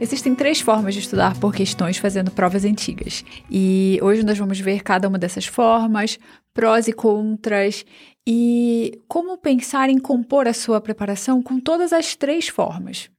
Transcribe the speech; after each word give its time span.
Existem 0.00 0.34
três 0.34 0.62
formas 0.62 0.94
de 0.94 1.00
estudar 1.00 1.38
por 1.38 1.54
questões 1.54 1.98
fazendo 1.98 2.30
provas 2.30 2.64
antigas. 2.64 3.22
E 3.50 3.98
hoje 4.02 4.24
nós 4.24 4.38
vamos 4.38 4.58
ver 4.58 4.82
cada 4.82 5.06
uma 5.06 5.18
dessas 5.18 5.44
formas, 5.44 6.18
prós 6.54 6.88
e 6.88 6.92
contras, 6.92 7.84
e 8.26 8.98
como 9.06 9.36
pensar 9.36 9.90
em 9.90 9.98
compor 9.98 10.48
a 10.48 10.54
sua 10.54 10.80
preparação 10.80 11.42
com 11.42 11.60
todas 11.60 11.92
as 11.92 12.16
três 12.16 12.48
formas. 12.48 13.10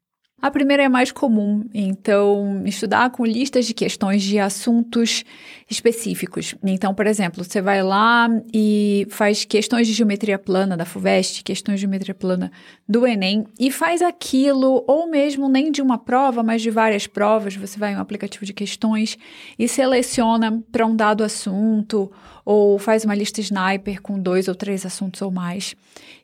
A 0.41 0.49
primeira 0.49 0.81
é 0.81 0.89
mais 0.89 1.11
comum, 1.11 1.63
então, 1.71 2.63
estudar 2.65 3.11
com 3.11 3.23
listas 3.23 3.63
de 3.67 3.75
questões 3.75 4.23
de 4.23 4.39
assuntos 4.39 5.23
específicos. 5.69 6.55
Então, 6.63 6.95
por 6.95 7.05
exemplo, 7.05 7.43
você 7.43 7.61
vai 7.61 7.83
lá 7.83 8.27
e 8.51 9.05
faz 9.11 9.45
questões 9.45 9.85
de 9.85 9.93
geometria 9.93 10.39
plana 10.39 10.75
da 10.75 10.83
FUVEST, 10.83 11.43
questões 11.43 11.75
de 11.75 11.81
geometria 11.81 12.15
plana 12.15 12.51
do 12.89 13.05
Enem, 13.05 13.45
e 13.59 13.69
faz 13.69 14.01
aquilo, 14.01 14.83
ou 14.87 15.07
mesmo 15.07 15.47
nem 15.47 15.71
de 15.71 15.79
uma 15.79 15.99
prova, 15.99 16.41
mas 16.41 16.63
de 16.63 16.71
várias 16.71 17.05
provas. 17.05 17.55
Você 17.55 17.77
vai 17.77 17.93
em 17.93 17.97
um 17.97 17.99
aplicativo 17.99 18.43
de 18.43 18.51
questões 18.51 19.19
e 19.59 19.67
seleciona 19.67 20.59
para 20.71 20.87
um 20.87 20.95
dado 20.95 21.23
assunto, 21.23 22.11
ou 22.43 22.79
faz 22.79 23.05
uma 23.05 23.13
lista 23.13 23.39
sniper 23.41 24.01
com 24.01 24.19
dois 24.19 24.47
ou 24.47 24.55
três 24.55 24.87
assuntos 24.87 25.21
ou 25.21 25.29
mais. 25.29 25.75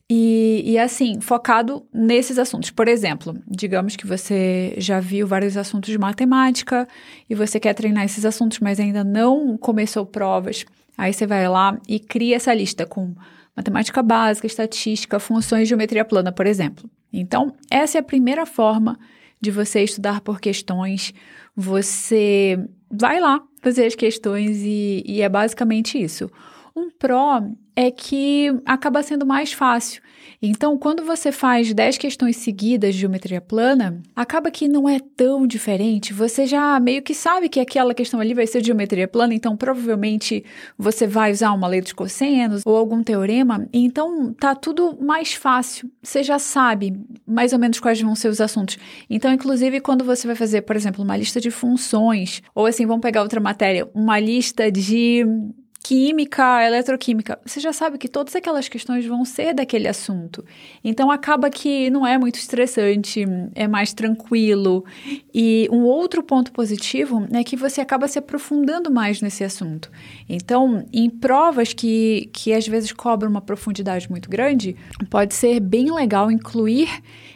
E, 0.10 0.64
e, 0.66 0.80
assim, 0.80 1.20
focado 1.20 1.86
nesses 1.94 2.40
assuntos. 2.40 2.72
Por 2.72 2.88
exemplo, 2.88 3.36
digamos 3.46 3.98
que 3.98 4.08
você 4.08 4.74
já 4.78 5.02
viu 5.02 5.28
vários 5.28 5.58
assuntos 5.58 5.90
de 5.90 5.98
matemática 5.98 6.88
e 7.30 7.36
você 7.36 7.60
quer 7.60 7.74
treinar 7.74 8.06
esses 8.06 8.24
assuntos, 8.24 8.60
mas 8.60 8.80
ainda 8.80 9.04
não 9.04 9.58
começou 9.58 10.06
provas. 10.06 10.66
Aí 10.98 11.12
você 11.12 11.28
vai 11.28 11.48
lá 11.50 11.78
e 11.88 12.00
cria 12.00 12.38
essa 12.38 12.54
lista 12.54 12.86
com 12.86 13.14
matemática 13.56 14.02
básica, 14.02 14.48
estatística, 14.48 15.20
funções 15.20 15.68
geometria 15.68 16.06
plana, 16.06 16.32
por 16.32 16.48
exemplo. 16.48 16.90
Então, 17.12 17.54
essa 17.70 17.98
é 17.98 18.02
a 18.02 18.04
primeira 18.04 18.46
forma 18.46 18.98
de 19.42 19.52
você 19.52 19.84
estudar 19.84 20.22
por 20.22 20.40
questões. 20.40 21.14
Você 21.56 22.58
vai 22.90 23.20
lá 23.20 23.42
fazer 23.62 23.86
as 23.86 23.96
questões 23.96 24.60
e, 24.64 25.04
e 25.06 25.22
é 25.22 25.28
basicamente 25.28 26.02
isso. 26.02 26.30
Um 26.76 26.90
pró 26.90 27.42
é 27.78 27.92
que 27.92 28.52
acaba 28.66 29.04
sendo 29.04 29.24
mais 29.24 29.54
fácil. 29.54 30.02
Então, 30.42 30.78
quando 30.78 31.04
você 31.04 31.32
faz 31.32 31.72
10 31.72 31.98
questões 32.00 32.38
seguidas 32.38 32.96
de 32.96 33.02
geometria 33.02 33.40
plana, 33.40 34.02
acaba 34.16 34.50
que 34.50 34.68
não 34.68 34.90
é 34.90 35.00
tão 35.00 35.46
diferente. 35.46 36.12
Você 36.12 36.48
já 36.48 36.80
meio 36.80 37.04
que 37.04 37.14
sabe 37.14 37.50
que 37.50 37.60
aquela 37.60 37.94
questão 37.94 38.20
ali 38.20 38.34
vai 38.34 38.48
ser 38.48 38.62
de 38.62 38.68
geometria 38.68 39.08
plana, 39.08 39.34
então 39.36 39.56
provavelmente 39.56 40.44
você 40.78 41.06
vai 41.06 41.32
usar 41.32 41.52
uma 41.54 41.68
lei 41.68 41.80
dos 41.80 41.94
cossenos 41.94 42.64
ou 42.66 42.76
algum 42.76 43.04
teorema, 43.04 43.68
então 43.72 44.34
tá 44.34 44.56
tudo 44.56 44.98
mais 45.00 45.34
fácil. 45.34 45.90
Você 46.02 46.24
já 46.24 46.40
sabe 46.40 47.00
mais 47.28 47.54
ou 47.54 47.60
menos 47.60 47.80
quais 47.80 48.02
vão 48.02 48.16
ser 48.16 48.30
os 48.30 48.42
assuntos. 48.42 48.78
Então, 49.08 49.32
inclusive, 49.32 49.80
quando 49.82 50.04
você 50.04 50.26
vai 50.26 50.36
fazer, 50.36 50.62
por 50.64 50.76
exemplo, 50.76 51.04
uma 51.04 51.16
lista 51.16 51.40
de 51.40 51.52
funções, 51.52 52.42
ou 52.56 52.66
assim, 52.66 52.88
vamos 52.88 53.02
pegar 53.02 53.22
outra 53.22 53.40
matéria, 53.40 53.88
uma 53.94 54.20
lista 54.20 54.72
de 54.72 55.26
química, 55.88 56.66
eletroquímica, 56.66 57.40
você 57.46 57.62
já 57.62 57.72
sabe 57.72 57.98
que 57.98 58.10
todas 58.10 58.36
aquelas 58.36 58.68
questões 58.68 59.06
vão 59.06 59.24
ser 59.24 59.54
daquele 59.54 59.88
assunto. 59.88 60.44
Então 60.84 61.10
acaba 61.10 61.50
que 61.50 61.90
não 61.90 62.06
é 62.06 62.18
muito 62.18 62.36
estressante, 62.36 63.24
é 63.56 63.70
mais 63.70 63.94
tranquilo. 63.94 64.84
E 65.34 65.66
um 65.72 65.84
outro 65.84 66.22
ponto 66.22 66.52
positivo 66.52 67.26
é 67.32 67.42
que 67.42 67.56
você 67.56 67.80
acaba 67.80 68.06
se 68.10 68.20
aprofundando 68.20 68.92
mais 68.92 69.22
nesse 69.22 69.46
assunto. 69.46 69.90
Então, 70.28 70.86
em 70.92 71.10
provas 71.10 71.72
que, 71.72 72.30
que 72.34 72.52
às 72.52 72.68
vezes 72.68 72.92
cobram 72.92 73.32
uma 73.32 73.40
profundidade 73.40 74.10
muito 74.10 74.30
grande, 74.30 74.76
pode 75.10 75.34
ser 75.36 75.62
bem 75.62 75.90
legal 75.90 76.30
incluir 76.30 76.90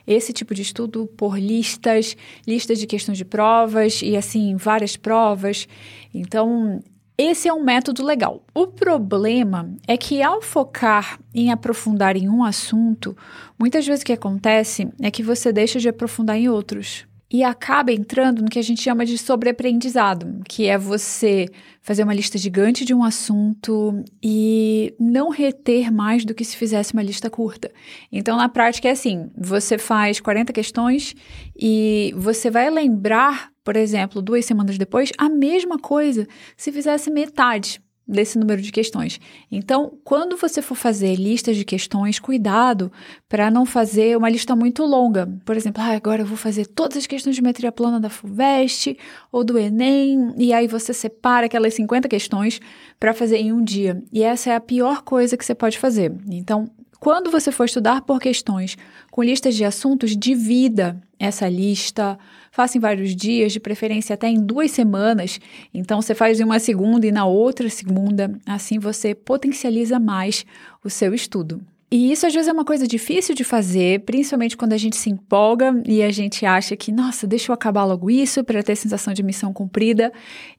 esse 0.05 0.33
tipo 0.33 0.53
de 0.53 0.61
estudo 0.61 1.07
por 1.15 1.39
listas, 1.39 2.17
listas 2.45 2.79
de 2.79 2.85
questões 2.85 3.17
de 3.17 3.23
provas 3.23 4.01
e 4.01 4.17
assim 4.17 4.57
várias 4.57 4.97
provas. 4.97 5.69
Então, 6.13 6.81
esse 7.21 7.47
é 7.47 7.53
um 7.53 7.63
método 7.63 8.03
legal. 8.03 8.41
O 8.53 8.67
problema 8.67 9.69
é 9.87 9.95
que, 9.97 10.21
ao 10.21 10.41
focar 10.41 11.19
em 11.33 11.51
aprofundar 11.51 12.15
em 12.15 12.27
um 12.27 12.43
assunto, 12.43 13.15
muitas 13.59 13.85
vezes 13.85 14.01
o 14.01 14.05
que 14.05 14.13
acontece 14.13 14.89
é 15.01 15.11
que 15.11 15.21
você 15.21 15.53
deixa 15.53 15.79
de 15.79 15.89
aprofundar 15.89 16.37
em 16.37 16.49
outros 16.49 17.05
e 17.31 17.43
acaba 17.43 17.93
entrando 17.93 18.41
no 18.41 18.49
que 18.49 18.59
a 18.59 18.61
gente 18.61 18.81
chama 18.81 19.05
de 19.05 19.17
sobreaprendizado, 19.17 20.41
que 20.49 20.67
é 20.67 20.77
você 20.77 21.47
fazer 21.81 22.03
uma 22.03 22.13
lista 22.13 22.37
gigante 22.37 22.83
de 22.83 22.93
um 22.93 23.03
assunto 23.03 24.03
e 24.21 24.93
não 24.99 25.29
reter 25.29 25.91
mais 25.91 26.25
do 26.25 26.33
que 26.35 26.43
se 26.43 26.57
fizesse 26.57 26.91
uma 26.91 27.01
lista 27.01 27.29
curta. 27.29 27.71
Então, 28.11 28.35
na 28.35 28.49
prática, 28.49 28.89
é 28.89 28.91
assim: 28.91 29.31
você 29.37 29.77
faz 29.77 30.19
40 30.19 30.51
questões 30.51 31.15
e 31.57 32.13
você 32.17 32.51
vai 32.51 32.69
lembrar, 32.69 33.49
por 33.63 33.77
exemplo, 33.77 34.21
duas 34.21 34.45
semanas 34.45 34.77
depois, 34.77 35.13
a 35.17 35.29
mesma 35.29 35.79
coisa 35.79 36.27
se 36.57 36.71
fizesse 36.71 37.09
metade 37.09 37.81
desse 38.11 38.37
número 38.37 38.61
de 38.61 38.71
questões. 38.71 39.19
Então, 39.51 39.93
quando 40.03 40.35
você 40.35 40.61
for 40.61 40.75
fazer 40.75 41.15
listas 41.15 41.55
de 41.55 41.63
questões, 41.63 42.19
cuidado 42.19 42.91
para 43.29 43.49
não 43.49 43.65
fazer 43.65 44.17
uma 44.17 44.29
lista 44.29 44.55
muito 44.55 44.83
longa. 44.83 45.27
Por 45.45 45.55
exemplo, 45.55 45.81
ah, 45.81 45.95
agora 45.95 46.21
eu 46.21 46.25
vou 46.25 46.37
fazer 46.37 46.65
todas 46.67 46.97
as 46.97 47.07
questões 47.07 47.35
de 47.35 47.41
geometria 47.41 47.71
plana 47.71 47.99
da 47.99 48.09
FUVEST 48.09 48.97
ou 49.31 49.43
do 49.43 49.57
Enem, 49.57 50.33
e 50.37 50.53
aí 50.53 50.67
você 50.67 50.93
separa 50.93 51.45
aquelas 51.45 51.73
50 51.73 52.07
questões 52.09 52.59
para 52.99 53.13
fazer 53.13 53.37
em 53.37 53.53
um 53.53 53.63
dia. 53.63 54.03
E 54.11 54.21
essa 54.23 54.51
é 54.51 54.55
a 54.55 54.59
pior 54.59 55.01
coisa 55.01 55.37
que 55.37 55.45
você 55.45 55.55
pode 55.55 55.79
fazer. 55.79 56.13
Então, 56.29 56.69
quando 56.99 57.31
você 57.31 57.51
for 57.51 57.65
estudar 57.65 58.01
por 58.01 58.19
questões 58.19 58.77
com 59.09 59.23
listas 59.23 59.55
de 59.55 59.65
assuntos, 59.65 60.15
divida 60.15 61.01
essa 61.17 61.49
lista, 61.49 62.17
faça 62.51 62.77
em 62.77 62.81
vários 62.81 63.15
dias, 63.15 63.53
de 63.53 63.59
preferência 63.59 64.13
até 64.13 64.27
em 64.27 64.39
duas 64.39 64.71
semanas. 64.71 65.39
Então, 65.73 66.01
você 66.01 66.13
faz 66.13 66.39
em 66.39 66.43
uma 66.43 66.59
segunda 66.59 67.07
e 67.07 67.11
na 67.11 67.25
outra 67.25 67.69
segunda. 67.69 68.31
Assim, 68.45 68.77
você 68.77 69.15
potencializa 69.15 69.99
mais 69.99 70.45
o 70.83 70.89
seu 70.89 71.13
estudo. 71.13 71.61
E 71.93 72.09
isso 72.09 72.25
às 72.25 72.33
vezes 72.33 72.47
é 72.47 72.53
uma 72.53 72.63
coisa 72.63 72.87
difícil 72.87 73.35
de 73.35 73.43
fazer, 73.43 73.99
principalmente 74.05 74.55
quando 74.55 74.71
a 74.71 74.77
gente 74.77 74.95
se 74.95 75.09
empolga 75.09 75.83
e 75.85 76.01
a 76.01 76.09
gente 76.09 76.45
acha 76.45 76.73
que, 76.77 76.89
nossa, 76.89 77.27
deixa 77.27 77.51
eu 77.51 77.53
acabar 77.53 77.83
logo 77.83 78.09
isso 78.09 78.45
para 78.45 78.63
ter 78.63 78.77
sensação 78.77 79.13
de 79.13 79.21
missão 79.21 79.51
cumprida. 79.51 80.09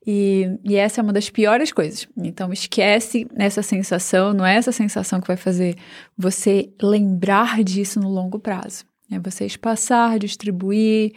E, 0.06 0.46
e, 0.62 0.76
essa 0.76 1.00
é 1.00 1.02
uma 1.02 1.12
das 1.12 1.30
piores 1.30 1.72
coisas. 1.72 2.06
Então 2.18 2.52
esquece 2.52 3.26
essa 3.34 3.62
sensação, 3.62 4.34
não 4.34 4.44
é 4.44 4.56
essa 4.56 4.72
sensação 4.72 5.22
que 5.22 5.26
vai 5.26 5.38
fazer 5.38 5.74
você 6.18 6.68
lembrar 6.82 7.64
disso 7.64 7.98
no 7.98 8.10
longo 8.10 8.38
prazo. 8.38 8.84
É 9.12 9.18
você 9.18 9.44
espaçar, 9.44 10.18
distribuir 10.18 11.12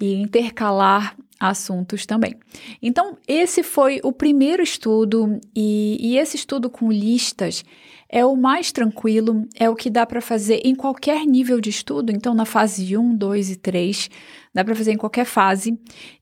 e 0.00 0.14
intercalar 0.14 1.16
assuntos 1.38 2.04
também. 2.04 2.34
Então, 2.82 3.16
esse 3.26 3.62
foi 3.62 4.00
o 4.02 4.12
primeiro 4.12 4.62
estudo, 4.62 5.38
e, 5.54 5.96
e 6.00 6.18
esse 6.18 6.36
estudo 6.36 6.68
com 6.68 6.90
listas 6.90 7.64
é 8.08 8.24
o 8.24 8.34
mais 8.34 8.72
tranquilo, 8.72 9.46
é 9.54 9.68
o 9.68 9.76
que 9.76 9.90
dá 9.90 10.06
para 10.06 10.20
fazer 10.20 10.62
em 10.64 10.74
qualquer 10.74 11.24
nível 11.26 11.60
de 11.60 11.68
estudo, 11.68 12.10
então 12.10 12.34
na 12.34 12.46
fase 12.46 12.96
1, 12.96 13.16
2 13.16 13.50
e 13.50 13.56
3, 13.56 14.10
dá 14.54 14.64
para 14.64 14.74
fazer 14.74 14.92
em 14.92 14.96
qualquer 14.96 15.26
fase. 15.26 15.78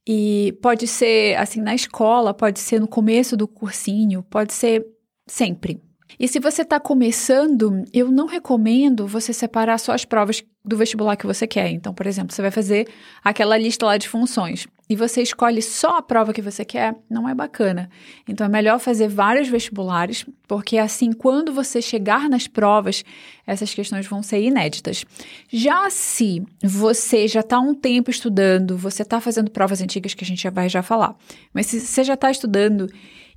E 0.06 0.58
pode 0.60 0.86
ser 0.86 1.36
assim 1.38 1.60
na 1.60 1.74
escola, 1.74 2.34
pode 2.34 2.58
ser 2.58 2.80
no 2.80 2.88
começo 2.88 3.36
do 3.36 3.46
cursinho, 3.46 4.22
pode 4.24 4.52
ser 4.52 4.84
sempre. 5.26 5.80
E 6.18 6.26
se 6.26 6.40
você 6.40 6.62
está 6.62 6.80
começando, 6.80 7.84
eu 7.92 8.10
não 8.10 8.26
recomendo 8.26 9.06
você 9.06 9.32
separar 9.32 9.78
só 9.78 9.92
as 9.92 10.04
provas 10.04 10.42
do 10.64 10.76
vestibular 10.76 11.16
que 11.16 11.26
você 11.26 11.46
quer. 11.46 11.70
Então, 11.70 11.92
por 11.92 12.06
exemplo, 12.06 12.34
você 12.34 12.42
vai 12.42 12.50
fazer 12.50 12.88
aquela 13.22 13.56
lista 13.58 13.86
lá 13.86 13.96
de 13.96 14.08
funções 14.08 14.66
e 14.88 14.96
você 14.96 15.20
escolhe 15.20 15.60
só 15.60 15.98
a 15.98 16.02
prova 16.02 16.32
que 16.32 16.40
você 16.40 16.64
quer, 16.64 16.94
não 17.10 17.28
é 17.28 17.34
bacana. 17.34 17.90
Então, 18.26 18.46
é 18.46 18.48
melhor 18.48 18.78
fazer 18.78 19.08
vários 19.08 19.48
vestibulares, 19.48 20.24
porque 20.46 20.78
assim, 20.78 21.12
quando 21.12 21.52
você 21.52 21.82
chegar 21.82 22.28
nas 22.28 22.46
provas, 22.46 23.04
essas 23.46 23.74
questões 23.74 24.06
vão 24.06 24.22
ser 24.22 24.40
inéditas. 24.40 25.04
Já 25.48 25.90
se 25.90 26.42
você 26.62 27.28
já 27.28 27.40
está 27.40 27.58
um 27.58 27.74
tempo 27.74 28.10
estudando, 28.10 28.76
você 28.76 29.02
está 29.02 29.20
fazendo 29.20 29.50
provas 29.50 29.82
antigas 29.82 30.14
que 30.14 30.24
a 30.24 30.26
gente 30.26 30.42
já 30.42 30.50
vai 30.50 30.68
já 30.68 30.82
falar, 30.82 31.16
mas 31.52 31.66
se 31.66 31.80
você 31.80 32.02
já 32.02 32.14
está 32.14 32.30
estudando 32.30 32.88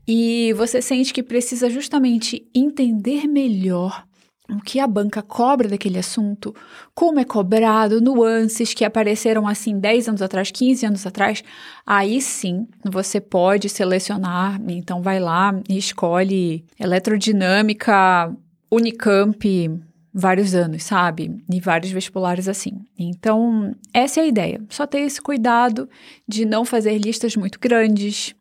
e 0.08 0.54
você 0.54 0.82
sente 0.82 1.14
que 1.14 1.24
precisa 1.24 1.70
justamente 1.70 2.48
entender 2.54 3.28
melhor 3.28 4.04
o 4.50 4.60
que 4.60 4.80
a 4.80 4.88
banca 4.88 5.22
cobra 5.22 5.68
daquele 5.68 6.00
assunto, 6.00 6.56
como 6.96 7.20
é 7.20 7.24
cobrado, 7.24 8.02
nuances 8.02 8.74
que 8.74 8.84
apareceram 8.84 9.48
assim 9.48 9.80
10 9.80 10.10
anos 10.10 10.22
atrás, 10.22 10.50
15 10.50 10.86
anos 10.86 11.06
atrás, 11.06 11.44
aí 11.86 12.20
sim 12.20 12.68
você 12.84 13.22
pode 13.22 13.70
selecionar. 13.70 14.60
Então 14.68 15.02
vai 15.02 15.20
lá 15.20 15.54
e 15.70 15.78
escolhe 15.78 16.66
eletrodinâmica, 16.80 18.36
Unicamp, 18.72 19.70
vários 20.14 20.56
anos, 20.56 20.84
sabe? 20.84 21.44
E 21.52 21.60
vários 21.60 21.92
vestibulares 21.92 22.48
assim. 22.48 22.80
Então, 22.98 23.76
essa 23.94 24.20
é 24.20 24.24
a 24.24 24.28
ideia. 24.28 24.62
Só 24.70 24.86
ter 24.86 25.02
esse 25.02 25.22
cuidado 25.22 25.90
de 26.28 26.46
não 26.46 26.66
fazer 26.66 26.98
listas 26.98 27.36
muito 27.36 27.60
grandes, 27.60 28.36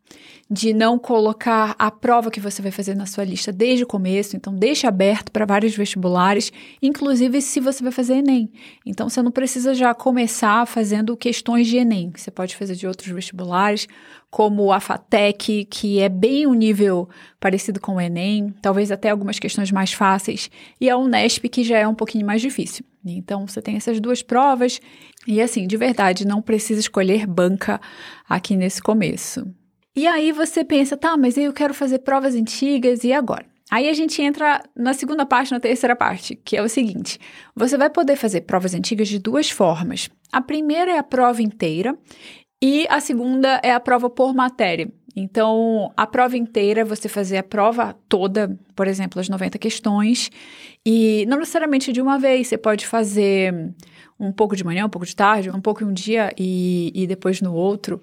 de 0.49 0.73
não 0.73 0.97
colocar 0.97 1.75
a 1.77 1.91
prova 1.91 2.31
que 2.31 2.39
você 2.39 2.59
vai 2.61 2.71
fazer 2.71 2.95
na 2.95 3.05
sua 3.05 3.23
lista 3.23 3.51
desde 3.51 3.83
o 3.83 3.87
começo, 3.87 4.35
então 4.35 4.53
deixe 4.53 4.87
aberto 4.87 5.31
para 5.31 5.45
vários 5.45 5.75
vestibulares, 5.75 6.51
inclusive 6.81 7.39
se 7.39 7.59
você 7.59 7.83
vai 7.83 7.91
fazer 7.91 8.15
ENEM. 8.15 8.51
Então 8.83 9.07
você 9.07 9.21
não 9.21 9.31
precisa 9.31 9.75
já 9.75 9.93
começar 9.93 10.65
fazendo 10.65 11.15
questões 11.15 11.67
de 11.67 11.77
ENEM, 11.77 12.11
você 12.15 12.31
pode 12.31 12.55
fazer 12.55 12.75
de 12.75 12.87
outros 12.87 13.11
vestibulares, 13.11 13.87
como 14.31 14.71
a 14.71 14.79
FATEC, 14.79 15.65
que 15.65 15.99
é 15.99 16.09
bem 16.09 16.47
um 16.47 16.53
nível 16.53 17.07
parecido 17.39 17.79
com 17.79 17.95
o 17.95 18.01
ENEM, 18.01 18.53
talvez 18.61 18.91
até 18.91 19.09
algumas 19.09 19.37
questões 19.37 19.71
mais 19.71 19.93
fáceis, 19.93 20.49
e 20.81 20.89
a 20.89 20.97
Unesp, 20.97 21.47
que 21.47 21.63
já 21.63 21.77
é 21.77 21.87
um 21.87 21.95
pouquinho 21.95 22.25
mais 22.25 22.41
difícil. 22.41 22.83
Então 23.05 23.47
você 23.47 23.61
tem 23.61 23.75
essas 23.75 23.99
duas 23.99 24.23
provas, 24.23 24.81
e 25.27 25.41
assim, 25.41 25.67
de 25.67 25.77
verdade, 25.77 26.25
não 26.25 26.41
precisa 26.41 26.79
escolher 26.79 27.27
banca 27.27 27.79
aqui 28.27 28.55
nesse 28.55 28.81
começo. 28.81 29.47
E 29.95 30.07
aí 30.07 30.31
você 30.31 30.63
pensa, 30.63 30.95
tá, 30.95 31.17
mas 31.17 31.37
eu 31.37 31.51
quero 31.51 31.73
fazer 31.73 31.99
provas 31.99 32.35
antigas 32.35 33.03
e 33.03 33.11
agora? 33.11 33.45
Aí 33.71 33.87
a 33.87 33.93
gente 33.93 34.21
entra 34.21 34.63
na 34.75 34.93
segunda 34.93 35.25
parte, 35.25 35.51
na 35.51 35.59
terceira 35.59 35.95
parte, 35.95 36.35
que 36.35 36.57
é 36.57 36.61
o 36.61 36.69
seguinte: 36.69 37.19
você 37.55 37.77
vai 37.77 37.89
poder 37.89 38.15
fazer 38.15 38.41
provas 38.41 38.73
antigas 38.73 39.07
de 39.07 39.19
duas 39.19 39.49
formas. 39.49 40.09
A 40.31 40.41
primeira 40.41 40.91
é 40.91 40.97
a 40.97 41.03
prova 41.03 41.41
inteira 41.41 41.95
e 42.61 42.87
a 42.89 42.99
segunda 42.99 43.59
é 43.63 43.71
a 43.71 43.79
prova 43.79 44.09
por 44.09 44.33
matéria. 44.33 44.91
Então, 45.15 45.91
a 45.97 46.07
prova 46.07 46.37
inteira, 46.37 46.85
você 46.85 47.09
fazer 47.09 47.37
a 47.37 47.43
prova 47.43 47.95
toda, 48.07 48.57
por 48.75 48.87
exemplo, 48.87 49.19
as 49.19 49.27
90 49.27 49.57
questões, 49.57 50.31
e 50.85 51.25
não 51.27 51.39
necessariamente 51.39 51.91
de 51.91 52.01
uma 52.01 52.17
vez, 52.17 52.47
você 52.47 52.57
pode 52.57 52.87
fazer 52.87 53.73
um 54.19 54.31
pouco 54.31 54.55
de 54.55 54.63
manhã, 54.63 54.85
um 54.85 54.89
pouco 54.89 55.05
de 55.05 55.15
tarde, 55.15 55.49
um 55.49 55.61
pouco 55.61 55.83
em 55.83 55.87
um 55.87 55.93
dia 55.93 56.33
e, 56.37 56.91
e 56.93 57.07
depois 57.07 57.41
no 57.41 57.53
outro. 57.53 58.01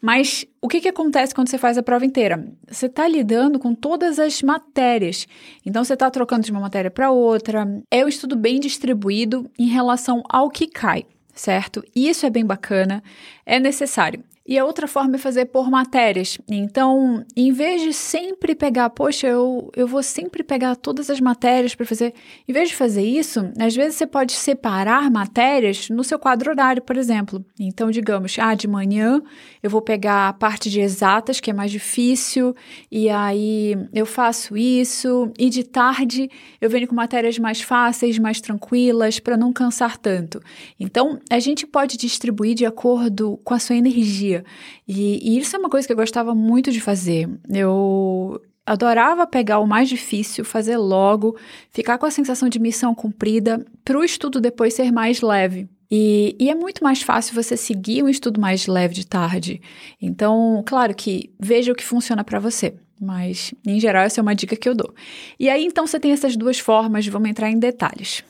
Mas 0.00 0.46
o 0.62 0.68
que, 0.68 0.80
que 0.80 0.88
acontece 0.88 1.34
quando 1.34 1.48
você 1.48 1.58
faz 1.58 1.76
a 1.76 1.82
prova 1.82 2.06
inteira? 2.06 2.46
Você 2.66 2.86
está 2.86 3.06
lidando 3.06 3.58
com 3.58 3.74
todas 3.74 4.18
as 4.18 4.42
matérias. 4.42 5.26
Então, 5.66 5.84
você 5.84 5.94
está 5.94 6.10
trocando 6.10 6.44
de 6.44 6.52
uma 6.52 6.60
matéria 6.60 6.90
para 6.90 7.10
outra. 7.10 7.66
É 7.90 8.04
um 8.04 8.08
estudo 8.08 8.34
bem 8.36 8.58
distribuído 8.58 9.50
em 9.58 9.66
relação 9.66 10.22
ao 10.28 10.48
que 10.48 10.66
cai, 10.66 11.04
certo? 11.34 11.84
Isso 11.94 12.24
é 12.24 12.30
bem 12.30 12.46
bacana, 12.46 13.02
é 13.44 13.60
necessário. 13.60 14.24
E 14.48 14.58
a 14.58 14.64
outra 14.64 14.88
forma 14.88 15.16
é 15.16 15.18
fazer 15.18 15.44
por 15.44 15.70
matérias. 15.70 16.38
Então, 16.50 17.22
em 17.36 17.52
vez 17.52 17.82
de 17.82 17.92
sempre 17.92 18.54
pegar, 18.54 18.88
poxa, 18.88 19.26
eu, 19.26 19.70
eu 19.76 19.86
vou 19.86 20.02
sempre 20.02 20.42
pegar 20.42 20.74
todas 20.74 21.10
as 21.10 21.20
matérias 21.20 21.74
para 21.74 21.84
fazer. 21.84 22.14
Em 22.48 22.52
vez 22.54 22.70
de 22.70 22.74
fazer 22.74 23.02
isso, 23.02 23.52
às 23.60 23.76
vezes 23.76 23.96
você 23.96 24.06
pode 24.06 24.32
separar 24.32 25.10
matérias 25.10 25.90
no 25.90 26.02
seu 26.02 26.18
quadro 26.18 26.50
horário, 26.50 26.80
por 26.80 26.96
exemplo. 26.96 27.44
Então, 27.60 27.90
digamos, 27.90 28.38
ah, 28.38 28.54
de 28.54 28.66
manhã 28.66 29.20
eu 29.62 29.68
vou 29.68 29.82
pegar 29.82 30.28
a 30.28 30.32
parte 30.32 30.70
de 30.70 30.80
exatas, 30.80 31.40
que 31.40 31.50
é 31.50 31.52
mais 31.52 31.70
difícil, 31.70 32.56
e 32.90 33.10
aí 33.10 33.76
eu 33.92 34.06
faço 34.06 34.56
isso. 34.56 35.30
E 35.38 35.50
de 35.50 35.62
tarde 35.62 36.30
eu 36.58 36.70
venho 36.70 36.88
com 36.88 36.94
matérias 36.94 37.38
mais 37.38 37.60
fáceis, 37.60 38.18
mais 38.18 38.40
tranquilas, 38.40 39.18
para 39.18 39.36
não 39.36 39.52
cansar 39.52 39.98
tanto. 39.98 40.40
Então, 40.80 41.18
a 41.28 41.38
gente 41.38 41.66
pode 41.66 41.98
distribuir 41.98 42.54
de 42.54 42.64
acordo 42.64 43.38
com 43.44 43.52
a 43.52 43.58
sua 43.58 43.76
energia. 43.76 44.37
E, 44.86 45.20
e 45.22 45.38
isso 45.38 45.54
é 45.54 45.58
uma 45.58 45.68
coisa 45.68 45.86
que 45.86 45.92
eu 45.92 45.96
gostava 45.96 46.34
muito 46.34 46.70
de 46.70 46.80
fazer. 46.80 47.28
Eu 47.48 48.40
adorava 48.68 49.26
pegar 49.26 49.58
o 49.58 49.66
mais 49.66 49.88
difícil, 49.88 50.44
fazer 50.44 50.76
logo, 50.76 51.36
ficar 51.70 51.96
com 51.98 52.06
a 52.06 52.10
sensação 52.10 52.48
de 52.48 52.58
missão 52.58 52.94
cumprida, 52.94 53.64
para 53.84 53.98
o 53.98 54.04
estudo 54.04 54.40
depois 54.40 54.74
ser 54.74 54.92
mais 54.92 55.20
leve. 55.22 55.68
E, 55.90 56.36
e, 56.38 56.50
é 56.50 56.54
muito 56.54 56.84
mais 56.84 57.00
fácil 57.00 57.34
você 57.34 57.56
seguir 57.56 58.02
um 58.02 58.08
estudo 58.10 58.38
mais 58.38 58.66
leve 58.66 58.94
de 58.94 59.06
tarde. 59.06 59.62
Então, 60.00 60.62
claro 60.66 60.94
que 60.94 61.32
veja 61.40 61.72
o 61.72 61.74
que 61.74 61.84
funciona 61.84 62.22
para 62.22 62.38
você. 62.38 62.74
Mas, 63.00 63.54
em 63.66 63.80
geral, 63.80 64.02
essa 64.02 64.20
é 64.20 64.22
uma 64.22 64.34
dica 64.34 64.56
que 64.56 64.68
eu 64.68 64.74
dou. 64.74 64.92
E 65.38 65.48
aí, 65.48 65.64
então, 65.64 65.86
você 65.86 65.98
tem 65.98 66.12
essas 66.12 66.36
duas 66.36 66.58
formas, 66.58 67.06
vamos 67.06 67.30
entrar 67.30 67.48
em 67.48 67.58
detalhes. 67.58 68.22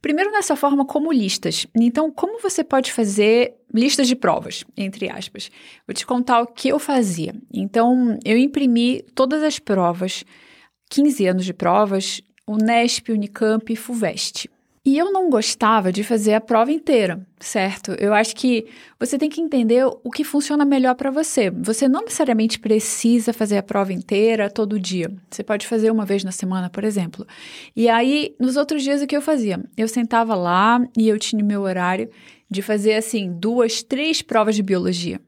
Primeiro, 0.00 0.30
nessa 0.30 0.56
forma 0.56 0.84
como 0.84 1.12
listas. 1.12 1.66
Então, 1.74 2.10
como 2.10 2.40
você 2.40 2.62
pode 2.62 2.92
fazer 2.92 3.54
listas 3.72 4.08
de 4.08 4.16
provas, 4.16 4.64
entre 4.76 5.10
aspas? 5.10 5.50
Vou 5.86 5.94
te 5.94 6.06
contar 6.06 6.40
o 6.40 6.46
que 6.46 6.68
eu 6.68 6.78
fazia. 6.78 7.34
Então, 7.52 8.18
eu 8.24 8.36
imprimi 8.36 9.02
todas 9.14 9.42
as 9.42 9.58
provas, 9.58 10.24
15 10.90 11.26
anos 11.26 11.44
de 11.44 11.52
provas, 11.52 12.20
Unesp, 12.46 13.10
Unicamp 13.10 13.72
e 13.72 13.76
FUVEST. 13.76 14.48
E 14.88 14.96
eu 14.96 15.12
não 15.12 15.28
gostava 15.28 15.92
de 15.92 16.02
fazer 16.02 16.32
a 16.32 16.40
prova 16.40 16.72
inteira, 16.72 17.20
certo? 17.38 17.92
Eu 17.98 18.14
acho 18.14 18.34
que 18.34 18.66
você 18.98 19.18
tem 19.18 19.28
que 19.28 19.38
entender 19.38 19.84
o 19.84 20.10
que 20.10 20.24
funciona 20.24 20.64
melhor 20.64 20.94
para 20.94 21.10
você. 21.10 21.50
Você 21.50 21.86
não 21.86 22.04
necessariamente 22.04 22.58
precisa 22.58 23.34
fazer 23.34 23.58
a 23.58 23.62
prova 23.62 23.92
inteira 23.92 24.48
todo 24.48 24.80
dia. 24.80 25.12
Você 25.30 25.44
pode 25.44 25.66
fazer 25.66 25.90
uma 25.90 26.06
vez 26.06 26.24
na 26.24 26.32
semana, 26.32 26.70
por 26.70 26.84
exemplo. 26.84 27.26
E 27.76 27.86
aí, 27.86 28.34
nos 28.40 28.56
outros 28.56 28.82
dias, 28.82 29.02
o 29.02 29.06
que 29.06 29.14
eu 29.14 29.20
fazia? 29.20 29.62
Eu 29.76 29.88
sentava 29.88 30.34
lá 30.34 30.82
e 30.96 31.06
eu 31.06 31.18
tinha 31.18 31.44
meu 31.44 31.60
horário 31.60 32.08
de 32.50 32.62
fazer, 32.62 32.94
assim, 32.94 33.30
duas, 33.30 33.82
três 33.82 34.22
provas 34.22 34.56
de 34.56 34.62
biologia 34.62 35.20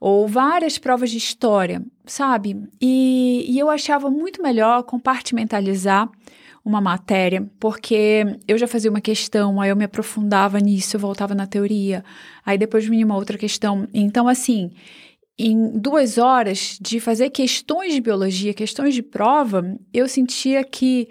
ou 0.00 0.26
várias 0.26 0.78
provas 0.78 1.10
de 1.10 1.18
história, 1.18 1.82
sabe? 2.06 2.66
E, 2.80 3.44
e 3.46 3.58
eu 3.58 3.70
achava 3.70 4.10
muito 4.10 4.42
melhor 4.42 4.82
compartimentalizar 4.82 6.10
uma 6.64 6.80
matéria, 6.80 7.48
porque 7.58 8.24
eu 8.46 8.56
já 8.56 8.68
fazia 8.68 8.90
uma 8.90 9.00
questão, 9.00 9.60
aí 9.60 9.70
eu 9.70 9.76
me 9.76 9.84
aprofundava 9.84 10.60
nisso, 10.60 10.96
eu 10.96 11.00
voltava 11.00 11.34
na 11.34 11.46
teoria, 11.46 12.04
aí 12.44 12.56
depois 12.56 12.86
vinha 12.86 13.04
uma 13.04 13.16
outra 13.16 13.36
questão. 13.36 13.88
Então, 13.92 14.28
assim, 14.28 14.70
em 15.38 15.78
duas 15.78 16.18
horas 16.18 16.78
de 16.80 17.00
fazer 17.00 17.30
questões 17.30 17.92
de 17.94 18.00
biologia, 18.00 18.54
questões 18.54 18.94
de 18.94 19.02
prova, 19.02 19.76
eu 19.92 20.06
sentia 20.06 20.62
que 20.62 21.08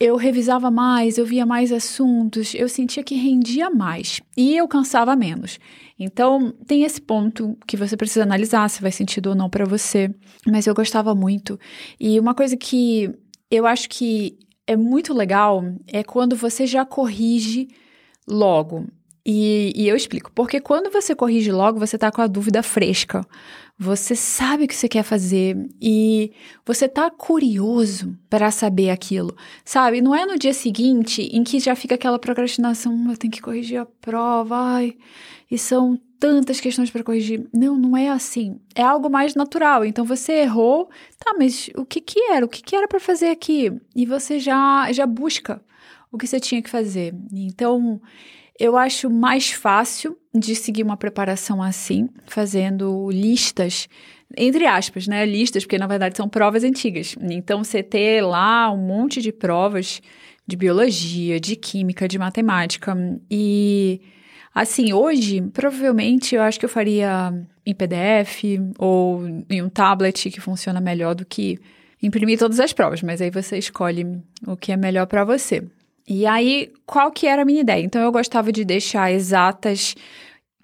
eu 0.00 0.16
revisava 0.16 0.70
mais, 0.70 1.16
eu 1.16 1.24
via 1.24 1.46
mais 1.46 1.70
assuntos, 1.70 2.54
eu 2.54 2.68
sentia 2.68 3.04
que 3.04 3.14
rendia 3.14 3.70
mais 3.70 4.20
e 4.36 4.56
eu 4.56 4.66
cansava 4.66 5.14
menos. 5.14 5.60
Então, 5.98 6.52
tem 6.66 6.82
esse 6.82 7.00
ponto 7.00 7.56
que 7.66 7.76
você 7.76 7.96
precisa 7.96 8.24
analisar 8.24 8.68
se 8.68 8.80
faz 8.80 8.94
sentido 8.94 9.28
ou 9.28 9.34
não 9.36 9.48
para 9.48 9.64
você, 9.64 10.12
mas 10.44 10.66
eu 10.66 10.74
gostava 10.74 11.14
muito. 11.14 11.60
E 12.00 12.18
uma 12.18 12.34
coisa 12.34 12.56
que 12.56 13.12
eu 13.48 13.66
acho 13.66 13.88
que 13.88 14.36
é 14.66 14.76
muito 14.76 15.12
legal 15.12 15.62
é 15.86 16.02
quando 16.02 16.36
você 16.36 16.66
já 16.66 16.84
corrige 16.84 17.68
logo. 18.26 18.86
E, 19.24 19.72
e, 19.76 19.88
eu 19.88 19.94
explico. 19.94 20.32
Porque 20.32 20.60
quando 20.60 20.90
você 20.90 21.14
corrige 21.14 21.52
logo, 21.52 21.78
você 21.78 21.96
tá 21.96 22.10
com 22.10 22.20
a 22.20 22.26
dúvida 22.26 22.60
fresca. 22.62 23.24
Você 23.78 24.16
sabe 24.16 24.64
o 24.64 24.68
que 24.68 24.74
você 24.74 24.88
quer 24.88 25.04
fazer 25.04 25.56
e 25.80 26.32
você 26.66 26.88
tá 26.88 27.10
curioso 27.10 28.16
para 28.28 28.50
saber 28.50 28.90
aquilo. 28.90 29.34
Sabe? 29.64 30.00
Não 30.00 30.14
é 30.14 30.26
no 30.26 30.38
dia 30.38 30.52
seguinte 30.52 31.22
em 31.32 31.44
que 31.44 31.60
já 31.60 31.74
fica 31.76 31.94
aquela 31.94 32.18
procrastinação, 32.18 32.92
hum, 32.92 33.10
eu 33.10 33.16
tenho 33.16 33.32
que 33.32 33.40
corrigir 33.40 33.80
a 33.80 33.86
prova, 33.86 34.56
ai, 34.56 34.96
e 35.50 35.56
são 35.56 35.98
tantas 36.22 36.60
questões 36.60 36.88
para 36.88 37.02
corrigir. 37.02 37.48
Não, 37.52 37.76
não 37.76 37.96
é 37.96 38.08
assim. 38.08 38.60
É 38.76 38.82
algo 38.82 39.10
mais 39.10 39.34
natural. 39.34 39.84
Então 39.84 40.04
você 40.04 40.34
errou, 40.34 40.88
tá, 41.18 41.34
mas 41.36 41.68
o 41.76 41.84
que 41.84 42.00
que 42.00 42.20
era? 42.30 42.46
O 42.46 42.48
que 42.48 42.62
que 42.62 42.76
era 42.76 42.86
para 42.86 43.00
fazer 43.00 43.26
aqui? 43.26 43.72
E 43.92 44.06
você 44.06 44.38
já 44.38 44.86
já 44.92 45.04
busca 45.04 45.60
o 46.12 46.16
que 46.16 46.24
você 46.24 46.38
tinha 46.38 46.62
que 46.62 46.70
fazer. 46.70 47.12
Então, 47.32 48.00
eu 48.56 48.76
acho 48.76 49.10
mais 49.10 49.50
fácil 49.50 50.16
de 50.32 50.54
seguir 50.54 50.84
uma 50.84 50.96
preparação 50.96 51.60
assim, 51.60 52.08
fazendo 52.26 53.10
listas 53.10 53.88
entre 54.34 54.64
aspas, 54.64 55.06
né, 55.06 55.26
listas, 55.26 55.64
porque 55.64 55.76
na 55.76 55.86
verdade 55.86 56.16
são 56.16 56.26
provas 56.26 56.64
antigas. 56.64 57.16
Então, 57.20 57.62
você 57.64 57.82
ter 57.82 58.22
lá 58.22 58.70
um 58.72 58.78
monte 58.78 59.20
de 59.20 59.30
provas 59.30 60.00
de 60.46 60.56
biologia, 60.56 61.38
de 61.38 61.54
química, 61.54 62.08
de 62.08 62.18
matemática 62.18 62.96
e 63.30 64.00
Assim, 64.54 64.92
hoje, 64.92 65.40
provavelmente 65.40 66.34
eu 66.34 66.42
acho 66.42 66.58
que 66.58 66.64
eu 66.64 66.70
faria 66.70 67.32
em 67.64 67.74
PDF 67.74 68.44
ou 68.78 69.26
em 69.48 69.62
um 69.62 69.68
tablet 69.68 70.30
que 70.30 70.40
funciona 70.40 70.80
melhor 70.80 71.14
do 71.14 71.24
que 71.24 71.58
imprimir 72.02 72.38
todas 72.38 72.60
as 72.60 72.72
provas, 72.72 73.02
mas 73.02 73.22
aí 73.22 73.30
você 73.30 73.56
escolhe 73.56 74.20
o 74.46 74.56
que 74.56 74.72
é 74.72 74.76
melhor 74.76 75.06
para 75.06 75.24
você. 75.24 75.62
E 76.06 76.26
aí, 76.26 76.72
qual 76.84 77.12
que 77.12 77.26
era 77.26 77.42
a 77.42 77.44
minha 77.44 77.60
ideia? 77.60 77.82
Então, 77.82 78.02
eu 78.02 78.10
gostava 78.10 78.50
de 78.50 78.64
deixar 78.64 79.12
exatas 79.12 79.94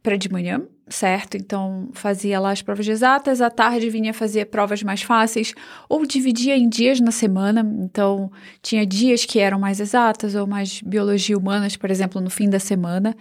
para 0.02 0.16
de 0.16 0.30
manhã, 0.30 0.62
certo? 0.90 1.36
Então, 1.36 1.88
fazia 1.92 2.40
lá 2.40 2.50
as 2.50 2.62
provas 2.62 2.84
de 2.84 2.92
exatas, 2.92 3.40
à 3.40 3.50
tarde 3.50 3.90
vinha 3.90 4.12
fazer 4.14 4.46
provas 4.46 4.82
mais 4.82 5.02
fáceis, 5.02 5.54
ou 5.88 6.06
dividia 6.06 6.56
em 6.56 6.68
dias 6.68 7.00
na 7.00 7.10
semana. 7.10 7.60
Então, 7.80 8.30
tinha 8.62 8.86
dias 8.86 9.24
que 9.24 9.38
eram 9.38 9.58
mais 9.58 9.80
exatas 9.80 10.34
ou 10.34 10.46
mais 10.46 10.80
biologia 10.82 11.36
humanas, 11.36 11.76
por 11.76 11.90
exemplo, 11.90 12.20
no 12.20 12.30
fim 12.30 12.48
da 12.48 12.58
semana. 12.58 13.16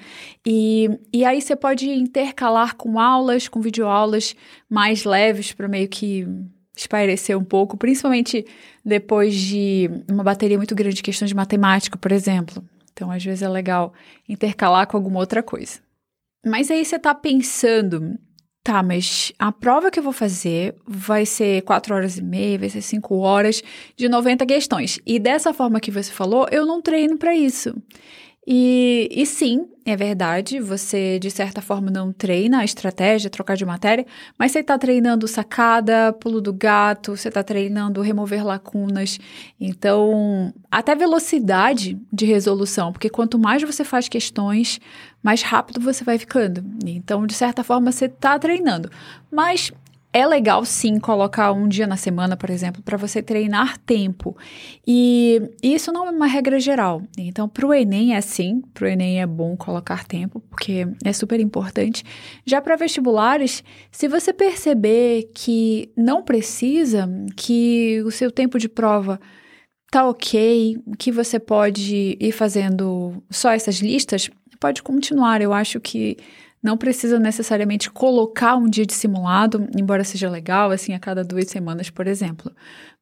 E, 0.45 0.89
e 1.13 1.25
aí 1.25 1.41
você 1.41 1.55
pode 1.55 1.89
intercalar 1.89 2.75
com 2.75 2.99
aulas, 2.99 3.47
com 3.47 3.61
videoaulas 3.61 4.35
mais 4.69 5.03
leves 5.03 5.53
para 5.53 5.67
meio 5.67 5.87
que 5.87 6.27
espairecer 6.75 7.37
um 7.37 7.43
pouco, 7.43 7.75
principalmente 7.75 8.45
depois 8.85 9.33
de 9.35 9.89
uma 10.09 10.23
bateria 10.23 10.57
muito 10.57 10.75
grande 10.75 10.95
de 10.95 11.03
questões 11.03 11.29
de 11.29 11.35
matemática, 11.35 11.97
por 11.97 12.11
exemplo. 12.11 12.63
Então, 12.93 13.11
às 13.11 13.23
vezes 13.23 13.41
é 13.41 13.49
legal 13.49 13.93
intercalar 14.27 14.87
com 14.87 14.97
alguma 14.97 15.19
outra 15.19 15.43
coisa. 15.43 15.86
Mas 16.47 16.71
aí 16.71 16.83
você 16.83 16.95
está 16.95 17.13
pensando, 17.13 18.17
tá, 18.63 18.81
mas 18.81 19.31
a 19.37 19.51
prova 19.51 19.91
que 19.91 19.99
eu 19.99 20.03
vou 20.03 20.13
fazer 20.13 20.75
vai 20.85 21.25
ser 21.25 21.61
4 21.63 21.93
horas 21.93 22.17
e 22.17 22.23
meia, 22.23 22.57
vai 22.57 22.69
ser 22.69 22.81
5 22.81 23.15
horas 23.17 23.61
de 23.95 24.07
90 24.09 24.45
questões. 24.45 24.99
E 25.05 25.19
dessa 25.19 25.53
forma 25.53 25.79
que 25.79 25.91
você 25.91 26.11
falou, 26.11 26.47
eu 26.51 26.65
não 26.65 26.81
treino 26.81 27.17
para 27.17 27.35
isso. 27.35 27.75
E, 28.49 29.09
e 29.11 29.25
sim, 29.25 29.67
é 29.85 29.93
verdade, 29.97 30.61
você 30.61 31.19
de 31.19 31.29
certa 31.29 31.61
forma 31.61 31.91
não 31.91 32.13
treina 32.13 32.59
a 32.59 32.63
estratégia, 32.63 33.29
trocar 33.29 33.57
de 33.57 33.65
matéria, 33.65 34.05
mas 34.39 34.53
você 34.53 34.59
está 34.59 34.77
treinando 34.77 35.27
sacada, 35.27 36.13
pulo 36.13 36.39
do 36.39 36.53
gato, 36.53 37.17
você 37.17 37.27
está 37.27 37.43
treinando 37.43 38.01
remover 38.01 38.45
lacunas. 38.45 39.19
Então, 39.59 40.53
até 40.71 40.95
velocidade 40.95 41.99
de 42.11 42.25
resolução, 42.25 42.93
porque 42.93 43.09
quanto 43.09 43.37
mais 43.37 43.61
você 43.63 43.83
faz 43.83 44.07
questões, 44.07 44.79
mais 45.21 45.41
rápido 45.41 45.81
você 45.81 46.05
vai 46.05 46.17
ficando. 46.17 46.63
Então, 46.85 47.27
de 47.27 47.33
certa 47.33 47.65
forma, 47.65 47.91
você 47.91 48.05
está 48.05 48.39
treinando. 48.39 48.89
Mas 49.29 49.73
é 50.13 50.25
legal 50.25 50.63
sim 50.65 50.99
colocar 50.99 51.51
um 51.51 51.67
dia 51.67 51.85
na 51.85 51.97
semana, 51.97 52.35
por 52.35 52.49
exemplo, 52.49 52.81
para 52.81 52.97
você 52.97 53.21
treinar 53.21 53.77
tempo. 53.79 54.35
E 54.85 55.41
isso 55.61 55.91
não 55.91 56.07
é 56.07 56.09
uma 56.09 56.27
regra 56.27 56.59
geral. 56.59 57.03
Então, 57.17 57.47
para 57.47 57.67
o 57.67 57.73
Enem 57.73 58.15
é 58.15 58.17
assim, 58.17 58.61
para 58.73 58.85
o 58.85 58.87
Enem 58.87 59.21
é 59.21 59.27
bom 59.27 59.55
colocar 59.55 60.05
tempo, 60.05 60.39
porque 60.49 60.87
é 61.03 61.13
super 61.13 61.39
importante. 61.39 62.03
Já 62.45 62.61
para 62.61 62.75
vestibulares, 62.75 63.63
se 63.91 64.07
você 64.07 64.33
perceber 64.33 65.29
que 65.35 65.91
não 65.95 66.23
precisa, 66.23 67.07
que 67.35 68.01
o 68.05 68.11
seu 68.11 68.31
tempo 68.31 68.57
de 68.57 68.69
prova 68.69 69.19
tá 69.91 70.07
ok, 70.07 70.77
que 70.97 71.11
você 71.11 71.39
pode 71.39 72.17
ir 72.19 72.31
fazendo 72.31 73.23
só 73.29 73.51
essas 73.51 73.75
listas, 73.77 74.29
pode 74.59 74.81
continuar. 74.81 75.41
Eu 75.41 75.53
acho 75.53 75.79
que 75.79 76.17
não 76.61 76.77
precisa 76.77 77.19
necessariamente 77.19 77.89
colocar 77.89 78.55
um 78.55 78.69
dia 78.69 78.85
de 78.85 78.93
simulado, 78.93 79.67
embora 79.77 80.03
seja 80.03 80.29
legal, 80.29 80.71
assim, 80.71 80.93
a 80.93 80.99
cada 80.99 81.23
duas 81.23 81.47
semanas, 81.47 81.89
por 81.89 82.07
exemplo. 82.07 82.51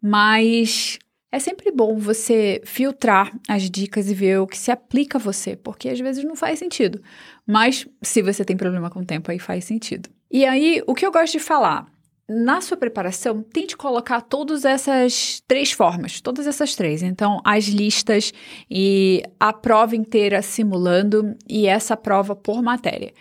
Mas 0.02 1.00
é 1.32 1.40
sempre 1.40 1.72
bom 1.72 1.98
você 1.98 2.62
filtrar 2.66 3.32
as 3.48 3.70
dicas 3.70 4.10
e 4.10 4.14
ver 4.14 4.40
o 4.40 4.48
que 4.48 4.58
se 4.58 4.72
aplica 4.72 5.18
a 5.18 5.22
você, 5.22 5.56
porque 5.56 5.90
às 5.90 6.00
vezes 6.00 6.24
não 6.24 6.36
faz 6.36 6.60
sentido. 6.60 7.02
Mas 7.46 7.88
se 8.02 8.22
você 8.22 8.46
tem 8.46 8.56
problema 8.56 8.90
com 8.90 9.00
o 9.00 9.06
tempo, 9.06 9.32
aí 9.32 9.40
faz 9.40 9.66
sentido. 9.66 10.10
E 10.32 10.46
aí, 10.46 10.84
o 10.88 10.94
que 10.94 11.06
eu 11.06 11.12
gosto 11.12 11.34
de 11.34 11.40
falar? 11.40 11.88
Na 12.28 12.60
sua 12.60 12.76
preparação, 12.76 13.44
tente 13.44 13.78
colocar 13.78 14.20
todas 14.20 14.66
essas 14.66 15.44
três 15.48 15.72
formas, 15.72 16.20
todas 16.20 16.48
essas 16.48 16.76
três. 16.76 17.04
Então, 17.04 17.40
as 17.46 17.66
listas 17.66 18.34
e 18.70 19.22
a 19.40 19.54
prova 19.54 19.96
inteira 19.96 20.42
simulando 20.42 21.36
e 21.48 21.68
essa 21.68 21.96
prova 21.96 22.36
por 22.36 22.64
matéria. 22.64 23.14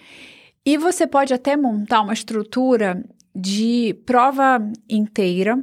E 0.65 0.79
você 0.79 1.07
pode 1.07 1.35
até 1.35 1.55
montar 1.55 2.01
uma 2.01 2.15
estrutura 2.15 3.05
de 3.37 3.95
prova 4.07 4.59
inteira 4.89 5.63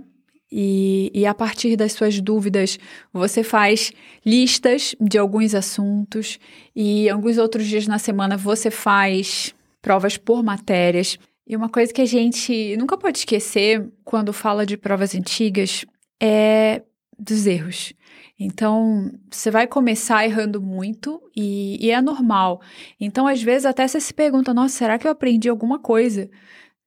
e, 0.52 1.10
e, 1.14 1.26
a 1.26 1.34
partir 1.34 1.78
das 1.78 1.94
suas 1.94 2.20
dúvidas, 2.20 2.78
você 3.14 3.42
faz 3.42 3.92
listas 4.26 4.94
de 5.00 5.18
alguns 5.18 5.56
assuntos 5.56 6.38
e 6.76 7.10
alguns 7.10 7.38
outros 7.38 7.66
dias 7.66 7.88
na 7.88 7.98
semana 7.98 8.36
você 8.36 8.70
faz 8.70 9.56
provas 9.82 10.18
por 10.18 10.44
matérias. 10.44 11.18
E 11.52 11.56
uma 11.58 11.68
coisa 11.68 11.92
que 11.92 12.02
a 12.02 12.06
gente 12.06 12.78
nunca 12.78 12.98
pode 12.98 13.18
esquecer 13.18 13.86
quando 14.06 14.32
fala 14.32 14.66
de 14.66 14.78
provas 14.78 15.14
antigas 15.14 15.84
é 16.18 16.82
dos 17.20 17.46
erros. 17.46 17.92
Então, 18.40 19.12
você 19.30 19.52
vai 19.52 19.68
começar 19.68 20.24
errando 20.24 20.62
muito 20.62 21.22
e, 21.36 21.78
e, 21.86 21.92
é 21.92 22.02
normal. 22.02 22.62
Então, 22.98 23.28
às 23.28 23.44
vezes, 23.44 23.66
até 23.66 23.86
você 23.86 24.00
se 24.00 24.14
pergunta: 24.14 24.54
nossa, 24.54 24.78
será 24.78 24.98
que 24.98 25.06
eu 25.06 25.12
aprendi 25.12 25.50
alguma 25.50 25.78
coisa? 25.78 26.30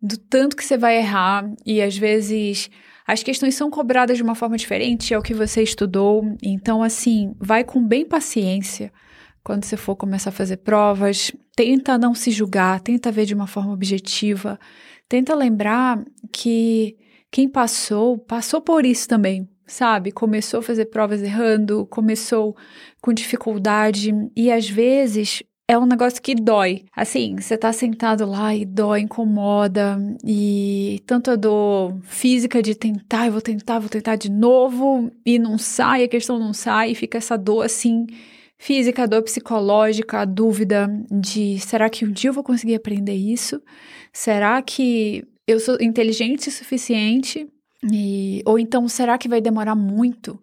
Do 0.00 0.16
tanto 0.16 0.56
que 0.56 0.64
você 0.64 0.78
vai 0.78 0.97
errar. 0.97 1.47
E 1.66 1.83
às 1.83 1.99
vezes 1.99 2.71
as 3.06 3.23
questões 3.23 3.54
são 3.54 3.71
cobradas 3.71 4.16
de 4.16 4.23
uma 4.23 4.35
forma 4.35 4.56
diferente, 4.56 5.12
é 5.12 5.18
o 5.18 5.23
que 5.23 5.35
você 5.35 5.62
estudou. 5.62 6.25
Então, 6.42 6.83
assim, 6.83 7.35
vai 7.38 7.64
com 7.64 7.87
bem 7.87 8.06
paciência 8.06 8.90
quando 9.45 9.65
você 9.65 9.77
for 9.77 9.95
começar 9.95 10.31
a 10.31 10.33
fazer 10.33 10.57
provas. 10.57 11.31
Tenta 11.55 11.99
não 11.99 12.15
se 12.15 12.31
julgar, 12.31 12.81
tenta 12.81 13.13
ver 13.13 13.27
de 13.27 13.35
uma 13.35 13.47
forma 13.47 13.73
objetiva. 13.73 14.59
Tenta 15.09 15.35
lembrar 15.35 16.03
que 16.33 16.97
quem 17.31 17.49
passou, 17.49 18.19
passou 18.19 18.61
por 18.61 18.85
isso 18.85 19.07
também 19.07 19.49
sabe? 19.67 20.13
Começou 20.13 20.61
a 20.61 20.63
fazer 20.63 20.87
provas 20.87 21.23
errando, 21.23 21.87
começou 21.87 22.55
com 23.01 23.15
dificuldade 23.15 24.13
e 24.37 24.53
às 24.53 24.69
vezes 24.69 25.43
é 25.67 25.79
um 25.79 25.87
negócio 25.87 26.21
que 26.21 26.35
dói. 26.35 26.85
Assim, 26.95 27.37
você 27.39 27.57
tá 27.57 27.73
sentado 27.73 28.27
lá 28.27 28.55
e 28.55 28.65
dói, 28.65 29.01
incomoda, 29.01 29.99
e 30.25 31.03
tanto 31.07 31.31
a 31.31 31.37
dor 31.37 31.99
física 32.03 32.63
de 32.63 32.75
tentar, 32.75 33.27
eu 33.27 33.33
vou 33.33 33.41
tentar, 33.41 33.79
vou 33.79 33.89
tentar 33.89 34.17
de 34.17 34.31
novo, 34.31 35.11
e 35.25 35.39
não 35.39 35.57
sai, 35.57 36.05
a 36.05 36.09
questão 36.09 36.39
não 36.39 36.53
sai, 36.53 36.91
e 36.91 36.95
fica 36.95 37.19
essa 37.19 37.37
dor 37.39 37.63
assim, 37.63 38.07
física, 38.59 39.07
dor 39.07 39.23
psicológica, 39.23 40.21
a 40.21 40.25
dúvida 40.25 40.89
de 41.11 41.59
será 41.61 41.89
que 41.91 42.05
um 42.05 42.13
dia 42.13 42.31
eu 42.31 42.35
vou 42.35 42.45
conseguir 42.45 42.75
aprender 42.75 43.15
isso? 43.15 43.61
Será 44.13 44.61
que 44.63 45.27
eu 45.47 45.61
sou 45.61 45.77
inteligente 45.81 46.49
o 46.49 46.53
suficiente 46.53 47.49
e, 47.93 48.43
ou 48.47 48.59
então, 48.59 48.89
será 48.89 49.19
que 49.19 49.29
vai 49.29 49.41
demorar 49.41 49.75
muito? 49.75 50.41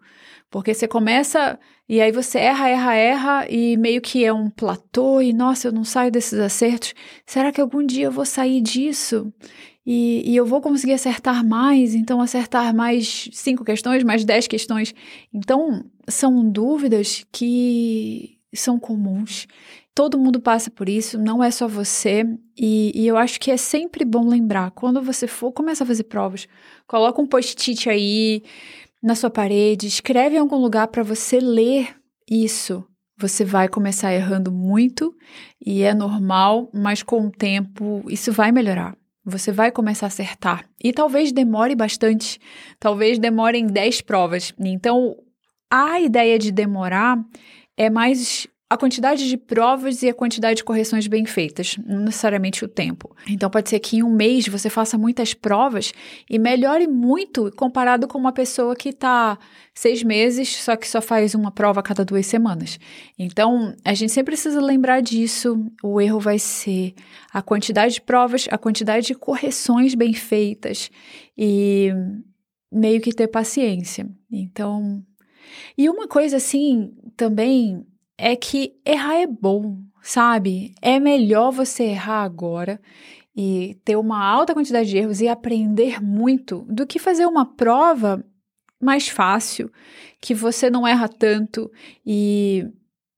Porque 0.50 0.74
você 0.74 0.86
começa 0.86 1.58
e 1.88 2.00
aí 2.00 2.12
você 2.12 2.38
erra, 2.38 2.68
erra, 2.68 2.94
erra 2.94 3.46
e 3.50 3.76
meio 3.76 4.00
que 4.00 4.24
é 4.24 4.32
um 4.32 4.48
platô 4.50 5.20
e 5.20 5.32
nossa, 5.32 5.68
eu 5.68 5.72
não 5.72 5.82
saio 5.82 6.10
desses 6.10 6.38
acertos. 6.38 6.94
Será 7.26 7.50
que 7.50 7.60
algum 7.60 7.84
dia 7.84 8.06
eu 8.06 8.12
vou 8.12 8.26
sair 8.26 8.60
disso? 8.60 9.32
E, 9.84 10.30
e 10.30 10.36
eu 10.36 10.46
vou 10.46 10.60
conseguir 10.60 10.92
acertar 10.92 11.44
mais? 11.44 11.94
Então, 11.94 12.20
acertar 12.20 12.74
mais 12.74 13.28
cinco 13.32 13.64
questões, 13.64 14.04
mais 14.04 14.24
dez 14.24 14.46
questões. 14.46 14.94
Então, 15.32 15.84
são 16.08 16.48
dúvidas 16.48 17.26
que 17.32 18.38
são 18.54 18.78
comuns 18.78 19.46
Todo 19.94 20.18
mundo 20.18 20.40
passa 20.40 20.70
por 20.70 20.88
isso, 20.88 21.18
não 21.18 21.44
é 21.44 21.50
só 21.50 21.68
você. 21.68 22.24
E, 22.56 22.92
e, 22.94 23.06
eu 23.06 23.16
acho 23.18 23.38
que 23.38 23.50
é 23.50 23.56
sempre 23.58 24.04
bom 24.04 24.26
lembrar, 24.26 24.70
quando 24.70 25.02
você 25.02 25.26
for 25.26 25.52
começar 25.52 25.84
a 25.84 25.86
fazer 25.86 26.04
provas, 26.04 26.48
coloca 26.86 27.20
um 27.20 27.26
post-it 27.26 27.90
aí 27.90 28.42
na 29.02 29.14
sua 29.14 29.28
parede, 29.28 29.86
escreve 29.86 30.36
em 30.36 30.38
algum 30.38 30.56
lugar 30.56 30.88
para 30.88 31.02
você 31.02 31.38
ler 31.40 31.94
isso. 32.30 32.84
Você 33.18 33.44
vai 33.44 33.68
começar 33.68 34.14
errando 34.14 34.50
muito 34.50 35.14
e 35.64 35.82
é 35.82 35.92
normal, 35.92 36.70
mas 36.72 37.02
com 37.02 37.26
o 37.26 37.30
tempo 37.30 38.02
isso 38.08 38.32
vai 38.32 38.50
melhorar. 38.50 38.96
Você 39.24 39.52
vai 39.52 39.70
começar 39.70 40.06
a 40.06 40.08
acertar. 40.08 40.64
E 40.82 40.92
talvez 40.92 41.32
demore 41.32 41.74
bastante, 41.76 42.40
talvez 42.78 43.18
demore 43.18 43.58
em 43.58 43.66
10 43.66 44.00
provas. 44.00 44.52
Então, 44.58 45.16
a 45.70 46.00
ideia 46.00 46.38
de 46.38 46.50
demorar 46.50 47.18
é 47.76 47.88
mais 47.88 48.46
a 48.72 48.76
quantidade 48.78 49.28
de 49.28 49.36
provas 49.36 50.02
e 50.02 50.08
a 50.08 50.14
quantidade 50.14 50.56
de 50.56 50.64
correções 50.64 51.06
bem 51.06 51.26
feitas, 51.26 51.76
não 51.86 52.00
necessariamente 52.00 52.64
o 52.64 52.68
tempo. 52.68 53.14
Então 53.28 53.50
pode 53.50 53.68
ser 53.68 53.78
que 53.80 53.98
em 53.98 54.02
um 54.02 54.10
mês 54.10 54.48
você 54.48 54.70
faça 54.70 54.96
muitas 54.96 55.34
provas 55.34 55.92
e 56.28 56.38
melhore 56.38 56.86
muito 56.86 57.54
comparado 57.54 58.08
com 58.08 58.16
uma 58.16 58.32
pessoa 58.32 58.74
que 58.74 58.88
está 58.88 59.38
seis 59.74 60.02
meses, 60.02 60.56
só 60.56 60.74
que 60.74 60.88
só 60.88 61.02
faz 61.02 61.34
uma 61.34 61.50
prova 61.50 61.80
a 61.80 61.82
cada 61.82 62.02
duas 62.02 62.24
semanas. 62.24 62.80
Então 63.18 63.74
a 63.84 63.92
gente 63.92 64.10
sempre 64.10 64.32
precisa 64.32 64.58
lembrar 64.58 65.02
disso. 65.02 65.66
O 65.82 66.00
erro 66.00 66.18
vai 66.18 66.38
ser 66.38 66.94
a 67.30 67.42
quantidade 67.42 67.94
de 67.94 68.00
provas, 68.00 68.48
a 68.50 68.56
quantidade 68.56 69.06
de 69.06 69.14
correções 69.14 69.94
bem 69.94 70.14
feitas 70.14 70.90
e 71.36 71.90
meio 72.72 73.02
que 73.02 73.12
ter 73.12 73.28
paciência. 73.28 74.08
Então. 74.30 75.04
E 75.76 75.90
uma 75.90 76.08
coisa 76.08 76.38
assim 76.38 76.94
também 77.14 77.84
é 78.22 78.36
que 78.36 78.76
errar 78.86 79.16
é 79.16 79.26
bom, 79.26 79.78
sabe? 80.00 80.76
É 80.80 81.00
melhor 81.00 81.50
você 81.50 81.82
errar 81.82 82.22
agora 82.22 82.80
e 83.36 83.76
ter 83.84 83.96
uma 83.96 84.24
alta 84.24 84.54
quantidade 84.54 84.88
de 84.88 84.96
erros 84.96 85.20
e 85.20 85.26
aprender 85.26 86.00
muito 86.00 86.64
do 86.68 86.86
que 86.86 87.00
fazer 87.00 87.26
uma 87.26 87.44
prova 87.44 88.24
mais 88.80 89.08
fácil, 89.08 89.72
que 90.20 90.34
você 90.34 90.70
não 90.70 90.86
erra 90.86 91.08
tanto 91.08 91.68
e, 92.06 92.64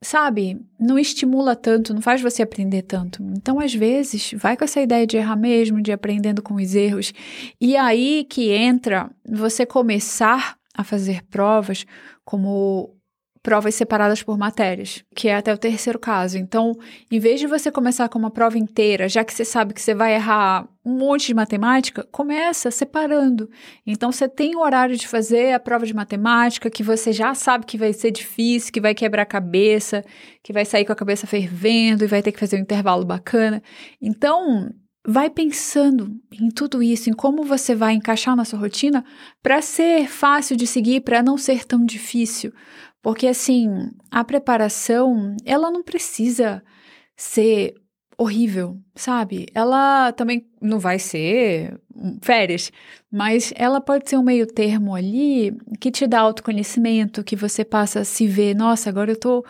sabe, 0.03 0.59
não 0.81 0.99
estimula 0.99 1.55
tanto, 1.55 1.93
não 1.93 2.01
faz 2.01 2.23
você 2.23 2.43
aprender 2.43 2.81
tanto. 2.81 3.23
Então, 3.37 3.61
às 3.61 3.75
vezes, 3.75 4.33
vai 4.35 4.57
com 4.57 4.65
essa 4.65 4.81
ideia 4.81 5.07
de 5.07 5.19
errar 5.19 5.37
mesmo, 5.37 5.83
de 5.83 5.93
aprendendo 5.93 6.41
com 6.41 6.55
os 6.55 6.75
erros. 6.75 7.13
E 7.61 7.77
aí 7.77 8.25
que 8.25 8.49
entra 8.53 9.11
você 9.29 9.67
começar 9.67 10.57
a 10.75 10.83
fazer 10.83 11.23
provas 11.25 11.85
como 12.25 12.94
provas 13.45 13.75
separadas 13.75 14.23
por 14.23 14.39
matérias, 14.39 15.05
que 15.15 15.29
é 15.29 15.37
até 15.37 15.53
o 15.53 15.59
terceiro 15.59 15.99
caso. 15.99 16.39
Então, 16.39 16.73
em 17.11 17.19
vez 17.19 17.39
de 17.39 17.47
você 17.47 17.71
começar 17.71 18.09
com 18.09 18.19
uma 18.19 18.31
prova 18.31 18.57
inteira, 18.57 19.07
já 19.07 19.23
que 19.23 19.35
você 19.35 19.45
sabe 19.45 19.75
que 19.75 19.83
você 19.83 19.95
vai 19.95 20.15
errar 20.15 20.67
um 20.83 20.97
monte 20.97 21.27
de 21.27 21.35
matemática, 21.35 22.09
começa 22.11 22.71
separando. 22.71 23.51
Então, 23.87 24.11
você 24.11 24.27
tem 24.27 24.57
o 24.57 24.61
horário 24.61 24.97
de 24.97 25.07
fazer 25.07 25.53
a 25.53 25.61
prova 25.61 25.85
de 25.85 25.93
matemática, 25.93 26.71
que 26.71 26.83
você 26.83 27.13
já 27.13 27.35
sabe 27.35 27.67
que 27.67 27.77
vai 27.77 27.93
ser 27.93 28.11
difícil, 28.11 28.73
que 28.73 28.81
vai 28.81 28.95
quebrar 28.95 29.23
a 29.23 29.27
cabeça, 29.27 30.03
que 30.43 30.51
vai 30.51 30.65
sair 30.65 30.87
com 30.87 30.93
a 30.93 30.97
cabeça 30.97 31.27
fervendo 31.27 32.03
e 32.03 32.07
vai 32.07 32.23
ter 32.23 32.33
que 32.33 32.41
fazer 32.41 32.57
um 32.57 32.61
intervalo 32.61 33.05
bacana. 33.05 33.63
Então, 34.01 34.71
vai 35.07 35.29
pensando 35.29 36.19
em 36.33 36.49
tudo 36.49 36.83
isso, 36.83 37.11
em 37.11 37.13
como 37.13 37.43
você 37.43 37.75
vai 37.75 37.93
encaixar 37.93 38.35
na 38.35 38.47
sua 38.47 38.59
rotina 38.59 39.05
para 39.43 39.61
ser 39.61 40.09
fácil 40.09 40.57
de 40.57 40.67
seguir, 40.67 41.03
para 41.03 41.23
não 41.23 41.37
ser 41.37 41.67
tão 41.67 41.85
difícil. 41.85 42.51
Porque 43.05 43.27
assim, 43.27 43.91
a 44.11 44.25
preparação, 44.25 45.37
ela 45.45 45.71
não 45.71 45.83
precisa 45.83 46.65
ser 47.15 47.75
horrível, 48.17 48.81
sabe? 48.95 49.45
Ela 49.55 50.11
também 50.13 50.47
não 50.59 50.79
vai 50.79 50.99
ser 50.99 51.79
férias, 52.23 52.73
mas 53.13 53.53
ela 53.57 53.79
pode 53.79 54.09
ser 54.09 54.17
um 54.17 54.23
meio 54.23 54.47
termo 54.47 54.95
ali 54.95 55.55
que 55.79 55.91
te 55.91 56.07
dá 56.07 56.21
autoconhecimento, 56.21 57.23
que 57.23 57.37
você 57.37 57.63
passa 57.63 58.01
a 58.01 58.05
se 58.07 58.27
ver, 58.27 58.57
nossa, 58.57 58.89
agora 58.89 59.13
eu 59.13 59.21
tô 59.21 59.45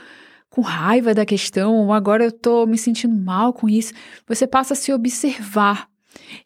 com 0.50 0.61
raiva 0.61 1.14
da 1.14 1.25
questão, 1.25 1.92
agora 1.92 2.25
eu 2.25 2.32
tô 2.32 2.66
me 2.66 2.76
sentindo 2.76 3.14
mal 3.14 3.52
com 3.52 3.68
isso. 3.68 3.92
Você 4.26 4.49
passa 4.49 4.75
a 4.75 4.76
se 4.76 4.92
observar. 4.92 5.88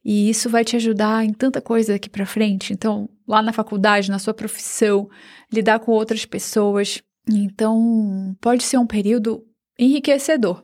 E 0.05 0.29
isso 0.31 0.49
vai 0.49 0.65
te 0.65 0.77
ajudar 0.77 1.25
em 1.25 1.33
tanta 1.33 1.61
coisa 1.61 1.93
daqui 1.93 2.09
para 2.09 2.27
frente. 2.27 2.73
Então, 2.73 3.09
lá 3.27 3.43
na 3.43 3.53
faculdade, 3.53 4.11
na 4.11 4.19
sua 4.19 4.35
profissão, 4.35 5.09
lidar 5.53 5.81
com 5.81 5.93
outras 5.93 6.25
pessoas. 6.25 7.03
Então, 7.29 8.37
pode 8.41 8.63
ser 8.63 8.79
um 8.79 8.87
período 8.87 9.45
enriquecedor 9.79 10.63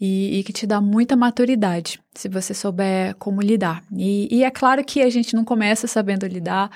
e, 0.00 0.38
e, 0.38 0.42
que 0.42 0.52
te 0.52 0.66
dá 0.66 0.80
muita 0.80 1.14
maturidade, 1.14 2.00
se 2.14 2.26
você 2.26 2.54
souber 2.54 3.14
como 3.16 3.42
lidar. 3.42 3.84
E, 3.94 4.34
e, 4.34 4.42
é 4.42 4.50
claro 4.50 4.82
que 4.82 5.02
a 5.02 5.10
gente 5.10 5.34
não 5.34 5.44
começa 5.44 5.86
sabendo 5.86 6.26
lidar, 6.26 6.70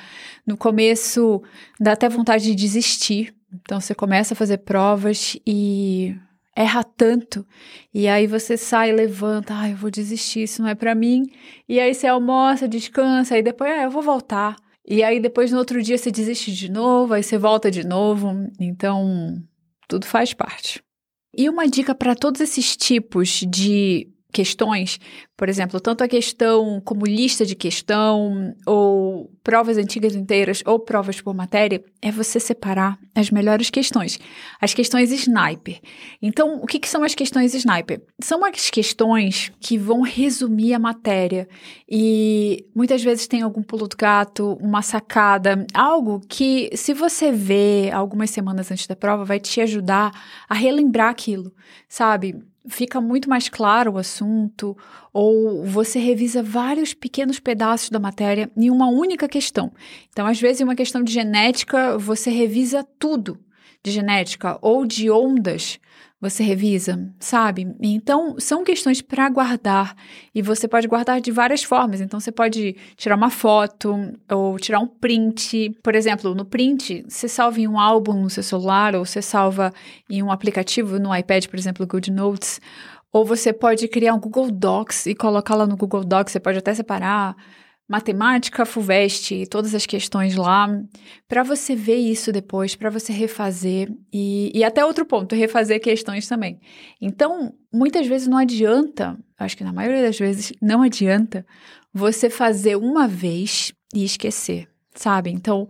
no 0.46 0.58
começo 0.58 1.42
dá 1.80 1.92
até 1.92 2.06
vontade 2.08 2.44
de 2.44 2.54
desistir, 2.54 3.34
então 3.54 3.80
você 3.80 3.94
começa 3.94 4.34
a 4.34 4.36
fazer 4.36 4.58
provas 4.58 5.38
e 5.46 6.14
erra 6.56 6.84
tanto, 6.84 7.46
e 7.92 8.06
aí 8.06 8.26
você 8.26 8.56
sai, 8.56 8.92
levanta, 8.92 9.54
ah, 9.58 9.70
eu 9.70 9.76
vou 9.76 9.90
desistir, 9.90 10.44
isso 10.44 10.62
não 10.62 10.68
é 10.68 10.74
para 10.74 10.94
mim, 10.94 11.24
e 11.68 11.80
aí 11.80 11.94
você 11.94 12.06
almoça, 12.06 12.68
descansa, 12.68 13.36
e 13.36 13.42
depois, 13.42 13.70
ah, 13.70 13.82
eu 13.84 13.90
vou 13.90 14.02
voltar. 14.02 14.56
E 14.86 15.02
aí 15.02 15.18
depois 15.18 15.50
no 15.50 15.58
outro 15.58 15.82
dia 15.82 15.96
você 15.96 16.10
desiste 16.10 16.52
de 16.52 16.70
novo, 16.70 17.14
aí 17.14 17.22
você 17.22 17.38
volta 17.38 17.70
de 17.70 17.84
novo, 17.84 18.30
então 18.60 19.42
tudo 19.88 20.06
faz 20.06 20.34
parte. 20.34 20.82
E 21.36 21.48
uma 21.48 21.66
dica 21.66 21.94
para 21.94 22.14
todos 22.14 22.40
esses 22.40 22.76
tipos 22.76 23.42
de 23.48 24.08
questões, 24.34 24.98
por 25.36 25.48
exemplo, 25.48 25.80
tanto 25.80 26.02
a 26.02 26.08
questão 26.08 26.82
como 26.84 27.06
lista 27.06 27.46
de 27.46 27.54
questão, 27.54 28.52
ou 28.66 29.30
provas 29.44 29.78
antigas 29.78 30.16
inteiras, 30.16 30.62
ou 30.66 30.80
provas 30.80 31.20
por 31.20 31.32
matéria, 31.32 31.82
é 32.02 32.10
você 32.10 32.40
separar 32.40 32.98
as 33.14 33.30
melhores 33.30 33.70
questões. 33.70 34.18
As 34.60 34.74
questões 34.74 35.12
sniper. 35.12 35.80
Então, 36.20 36.56
o 36.56 36.66
que, 36.66 36.80
que 36.80 36.88
são 36.88 37.04
as 37.04 37.14
questões 37.14 37.54
sniper? 37.54 38.02
São 38.20 38.44
as 38.44 38.70
questões 38.70 39.52
que 39.60 39.78
vão 39.78 40.02
resumir 40.02 40.74
a 40.74 40.78
matéria 40.78 41.48
e 41.88 42.66
muitas 42.74 43.02
vezes 43.02 43.28
tem 43.28 43.42
algum 43.42 43.62
pulo 43.62 43.86
do 43.86 43.96
gato, 43.96 44.58
uma 44.60 44.82
sacada, 44.82 45.64
algo 45.72 46.20
que, 46.28 46.70
se 46.74 46.92
você 46.92 47.30
vê 47.30 47.90
algumas 47.92 48.30
semanas 48.30 48.70
antes 48.72 48.88
da 48.88 48.96
prova, 48.96 49.24
vai 49.24 49.38
te 49.38 49.60
ajudar 49.60 50.10
a 50.48 50.54
relembrar 50.54 51.10
aquilo, 51.10 51.52
sabe? 51.88 52.34
Fica 52.66 53.00
muito 53.00 53.28
mais 53.28 53.48
claro 53.48 53.92
o 53.92 53.98
assunto, 53.98 54.76
ou 55.12 55.64
você 55.64 55.98
revisa 55.98 56.42
vários 56.42 56.94
pequenos 56.94 57.38
pedaços 57.38 57.90
da 57.90 57.98
matéria 57.98 58.50
em 58.56 58.70
uma 58.70 58.88
única 58.88 59.28
questão. 59.28 59.72
Então, 60.10 60.26
às 60.26 60.40
vezes, 60.40 60.60
em 60.60 60.64
uma 60.64 60.74
questão 60.74 61.02
de 61.02 61.12
genética, 61.12 61.98
você 61.98 62.30
revisa 62.30 62.86
tudo 62.98 63.38
de 63.84 63.90
genética 63.90 64.58
ou 64.62 64.86
de 64.86 65.10
ondas 65.10 65.78
você 66.20 66.42
revisa, 66.42 67.12
sabe? 67.20 67.76
Então, 67.82 68.36
são 68.38 68.64
questões 68.64 69.02
para 69.02 69.28
guardar 69.28 69.94
e 70.34 70.40
você 70.40 70.66
pode 70.66 70.88
guardar 70.88 71.20
de 71.20 71.30
várias 71.30 71.62
formas. 71.62 72.00
Então, 72.00 72.18
você 72.18 72.32
pode 72.32 72.74
tirar 72.96 73.14
uma 73.14 73.28
foto 73.28 73.94
ou 74.32 74.58
tirar 74.58 74.80
um 74.80 74.86
print. 74.86 75.76
Por 75.82 75.94
exemplo, 75.94 76.34
no 76.34 76.46
print, 76.46 77.04
você 77.06 77.28
salva 77.28 77.60
em 77.60 77.68
um 77.68 77.78
álbum 77.78 78.14
no 78.14 78.30
seu 78.30 78.42
celular 78.42 78.94
ou 78.94 79.04
você 79.04 79.20
salva 79.20 79.70
em 80.08 80.22
um 80.22 80.32
aplicativo 80.32 80.98
no 80.98 81.14
iPad, 81.14 81.46
por 81.46 81.58
exemplo, 81.58 81.86
Good 81.86 82.10
Notes. 82.10 82.58
Ou 83.12 83.22
você 83.26 83.52
pode 83.52 83.86
criar 83.86 84.14
um 84.14 84.18
Google 84.18 84.50
Docs 84.50 85.04
e 85.04 85.14
colocar 85.14 85.54
lá 85.54 85.66
no 85.66 85.76
Google 85.76 86.04
Docs. 86.04 86.32
Você 86.32 86.40
pode 86.40 86.56
até 86.56 86.74
separar 86.74 87.36
matemática, 87.88 88.64
FUVEST, 88.64 89.46
todas 89.50 89.74
as 89.74 89.84
questões 89.84 90.36
lá, 90.36 90.68
para 91.28 91.42
você 91.42 91.76
ver 91.76 91.96
isso 91.96 92.32
depois, 92.32 92.74
para 92.74 92.90
você 92.90 93.12
refazer 93.12 93.92
e, 94.12 94.50
e 94.54 94.64
até 94.64 94.84
outro 94.84 95.04
ponto, 95.04 95.34
refazer 95.34 95.80
questões 95.80 96.26
também. 96.26 96.58
Então, 97.00 97.52
muitas 97.72 98.06
vezes 98.06 98.26
não 98.26 98.38
adianta, 98.38 99.18
acho 99.38 99.56
que 99.56 99.64
na 99.64 99.72
maioria 99.72 100.02
das 100.02 100.18
vezes 100.18 100.52
não 100.62 100.82
adianta 100.82 101.44
você 101.92 102.30
fazer 102.30 102.76
uma 102.76 103.06
vez 103.06 103.72
e 103.94 104.02
esquecer, 104.02 104.66
sabe? 104.94 105.30
Então, 105.30 105.68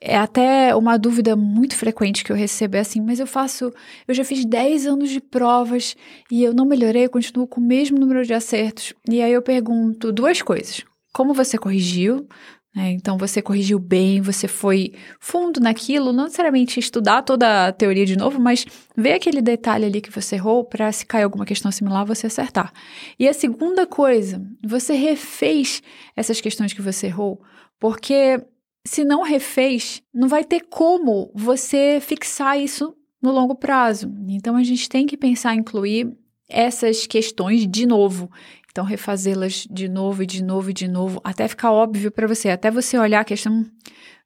é 0.00 0.16
até 0.16 0.74
uma 0.74 0.98
dúvida 0.98 1.36
muito 1.36 1.76
frequente 1.76 2.24
que 2.24 2.32
eu 2.32 2.36
recebo, 2.36 2.76
é 2.76 2.80
assim, 2.80 3.00
mas 3.00 3.20
eu 3.20 3.26
faço, 3.26 3.72
eu 4.08 4.14
já 4.14 4.24
fiz 4.24 4.44
10 4.44 4.86
anos 4.86 5.10
de 5.10 5.20
provas 5.20 5.94
e 6.30 6.42
eu 6.42 6.54
não 6.54 6.64
melhorei, 6.64 7.04
eu 7.04 7.10
continuo 7.10 7.46
com 7.46 7.60
o 7.60 7.64
mesmo 7.64 7.98
número 7.98 8.24
de 8.24 8.32
acertos. 8.32 8.94
E 9.08 9.20
aí 9.20 9.32
eu 9.32 9.42
pergunto 9.42 10.10
duas 10.10 10.40
coisas 10.40 10.82
como 11.12 11.34
você 11.34 11.58
corrigiu, 11.58 12.26
né? 12.74 12.90
Então 12.92 13.18
você 13.18 13.42
corrigiu 13.42 13.78
bem, 13.78 14.20
você 14.20 14.48
foi 14.48 14.94
fundo 15.20 15.60
naquilo, 15.60 16.12
não 16.12 16.24
necessariamente 16.24 16.80
estudar 16.80 17.22
toda 17.22 17.66
a 17.68 17.72
teoria 17.72 18.06
de 18.06 18.16
novo, 18.16 18.40
mas 18.40 18.64
ver 18.96 19.12
aquele 19.12 19.42
detalhe 19.42 19.84
ali 19.84 20.00
que 20.00 20.10
você 20.10 20.36
errou 20.36 20.64
para 20.64 20.90
se 20.90 21.04
cair 21.04 21.24
alguma 21.24 21.44
questão 21.44 21.70
similar 21.70 22.06
você 22.06 22.26
acertar. 22.26 22.72
E 23.18 23.28
a 23.28 23.34
segunda 23.34 23.86
coisa, 23.86 24.42
você 24.64 24.94
refez 24.94 25.82
essas 26.16 26.40
questões 26.40 26.72
que 26.72 26.80
você 26.80 27.08
errou, 27.08 27.42
porque 27.78 28.42
se 28.84 29.04
não 29.04 29.22
refez, 29.22 30.02
não 30.12 30.28
vai 30.28 30.42
ter 30.42 30.60
como 30.68 31.30
você 31.34 32.00
fixar 32.00 32.58
isso 32.58 32.96
no 33.20 33.30
longo 33.30 33.54
prazo. 33.54 34.12
Então 34.28 34.56
a 34.56 34.64
gente 34.64 34.88
tem 34.88 35.06
que 35.06 35.16
pensar 35.16 35.54
em 35.54 35.58
incluir 35.58 36.10
essas 36.48 37.06
questões 37.06 37.66
de 37.66 37.86
novo. 37.86 38.30
Então, 38.72 38.84
refazê-las 38.84 39.68
de 39.70 39.86
novo 39.86 40.22
e 40.22 40.26
de 40.26 40.42
novo 40.42 40.70
e 40.70 40.72
de 40.72 40.88
novo, 40.88 41.20
até 41.22 41.46
ficar 41.46 41.70
óbvio 41.70 42.10
para 42.10 42.26
você, 42.26 42.48
até 42.48 42.70
você 42.70 42.96
olhar 42.98 43.20
a 43.20 43.24
questão, 43.24 43.66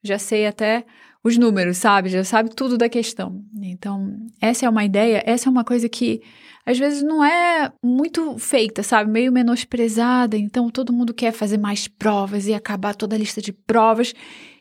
já 0.04 0.20
sei 0.20 0.46
até 0.46 0.87
os 1.22 1.37
números, 1.37 1.78
sabe? 1.78 2.09
Já 2.09 2.22
sabe 2.22 2.54
tudo 2.54 2.78
da 2.78 2.88
questão. 2.88 3.44
Então, 3.61 4.16
essa 4.40 4.64
é 4.64 4.68
uma 4.68 4.85
ideia, 4.85 5.20
essa 5.26 5.48
é 5.48 5.50
uma 5.50 5.64
coisa 5.64 5.88
que 5.88 6.22
às 6.64 6.78
vezes 6.78 7.02
não 7.02 7.24
é 7.24 7.72
muito 7.85 8.38
feita, 8.38 8.85
sabe? 8.85 9.11
Meio 9.11 9.32
menosprezada. 9.32 10.37
Então, 10.37 10.70
todo 10.70 10.92
mundo 10.92 11.12
quer 11.12 11.32
fazer 11.32 11.59
mais 11.59 11.88
provas 11.88 12.46
e 12.46 12.54
acabar 12.54 12.94
toda 12.94 13.16
a 13.16 13.18
lista 13.18 13.42
de 13.42 13.52
provas 13.52 14.14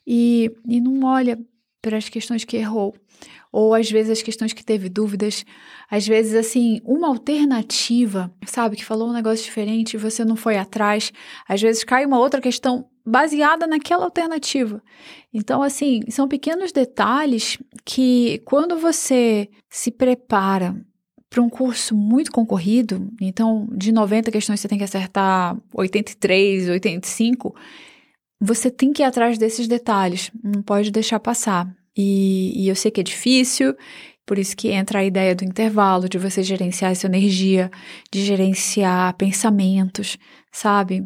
e, 0.05 0.51
e 0.67 0.81
não 0.81 1.03
olha 1.03 1.37
as 1.93 2.09
questões 2.09 2.43
que 2.43 2.57
errou 2.57 2.95
ou 3.55 3.73
às 3.73 3.89
vezes 3.89 4.11
as 4.11 4.21
questões 4.21 4.51
que 4.51 4.65
teve 4.65 4.89
dúvidas, 4.89 5.45
às 5.89 6.05
vezes 6.05 6.35
assim, 6.35 6.81
uma 6.83 7.07
alternativa, 7.07 8.29
sabe, 8.45 8.75
que 8.75 8.83
falou 8.83 9.07
um 9.07 9.13
negócio 9.13 9.45
diferente 9.45 9.95
você 9.95 10.25
não 10.25 10.35
foi 10.35 10.57
atrás, 10.57 11.13
às 11.47 11.61
vezes 11.61 11.85
cai 11.85 12.05
uma 12.05 12.19
outra 12.19 12.41
questão 12.41 12.85
baseada 13.05 13.65
naquela 13.65 14.03
alternativa. 14.03 14.83
Então, 15.33 15.63
assim, 15.63 16.01
são 16.09 16.27
pequenos 16.27 16.73
detalhes 16.73 17.57
que 17.85 18.41
quando 18.43 18.77
você 18.77 19.47
se 19.69 19.89
prepara 19.89 20.75
para 21.29 21.41
um 21.41 21.49
curso 21.49 21.95
muito 21.95 22.33
concorrido, 22.33 23.09
então 23.21 23.69
de 23.71 23.93
90 23.93 24.31
questões 24.31 24.59
você 24.59 24.67
tem 24.67 24.77
que 24.77 24.83
acertar 24.83 25.57
83, 25.73 26.69
85, 26.69 27.55
você 28.39 28.69
tem 28.69 28.91
que 28.91 29.01
ir 29.01 29.05
atrás 29.05 29.37
desses 29.37 29.67
detalhes, 29.67 30.31
não 30.43 30.61
pode 30.61 30.91
deixar 30.91 31.19
passar. 31.19 31.67
E, 31.97 32.63
e 32.63 32.67
eu 32.67 32.75
sei 32.75 32.91
que 32.91 32.99
é 32.99 33.03
difícil, 33.03 33.75
por 34.25 34.37
isso 34.37 34.57
que 34.57 34.69
entra 34.69 34.99
a 34.99 35.05
ideia 35.05 35.35
do 35.35 35.45
intervalo, 35.45 36.09
de 36.09 36.17
você 36.17 36.43
gerenciar 36.43 36.91
essa 36.91 37.07
energia, 37.07 37.71
de 38.11 38.25
gerenciar 38.25 39.15
pensamentos, 39.15 40.17
sabe? 40.51 41.03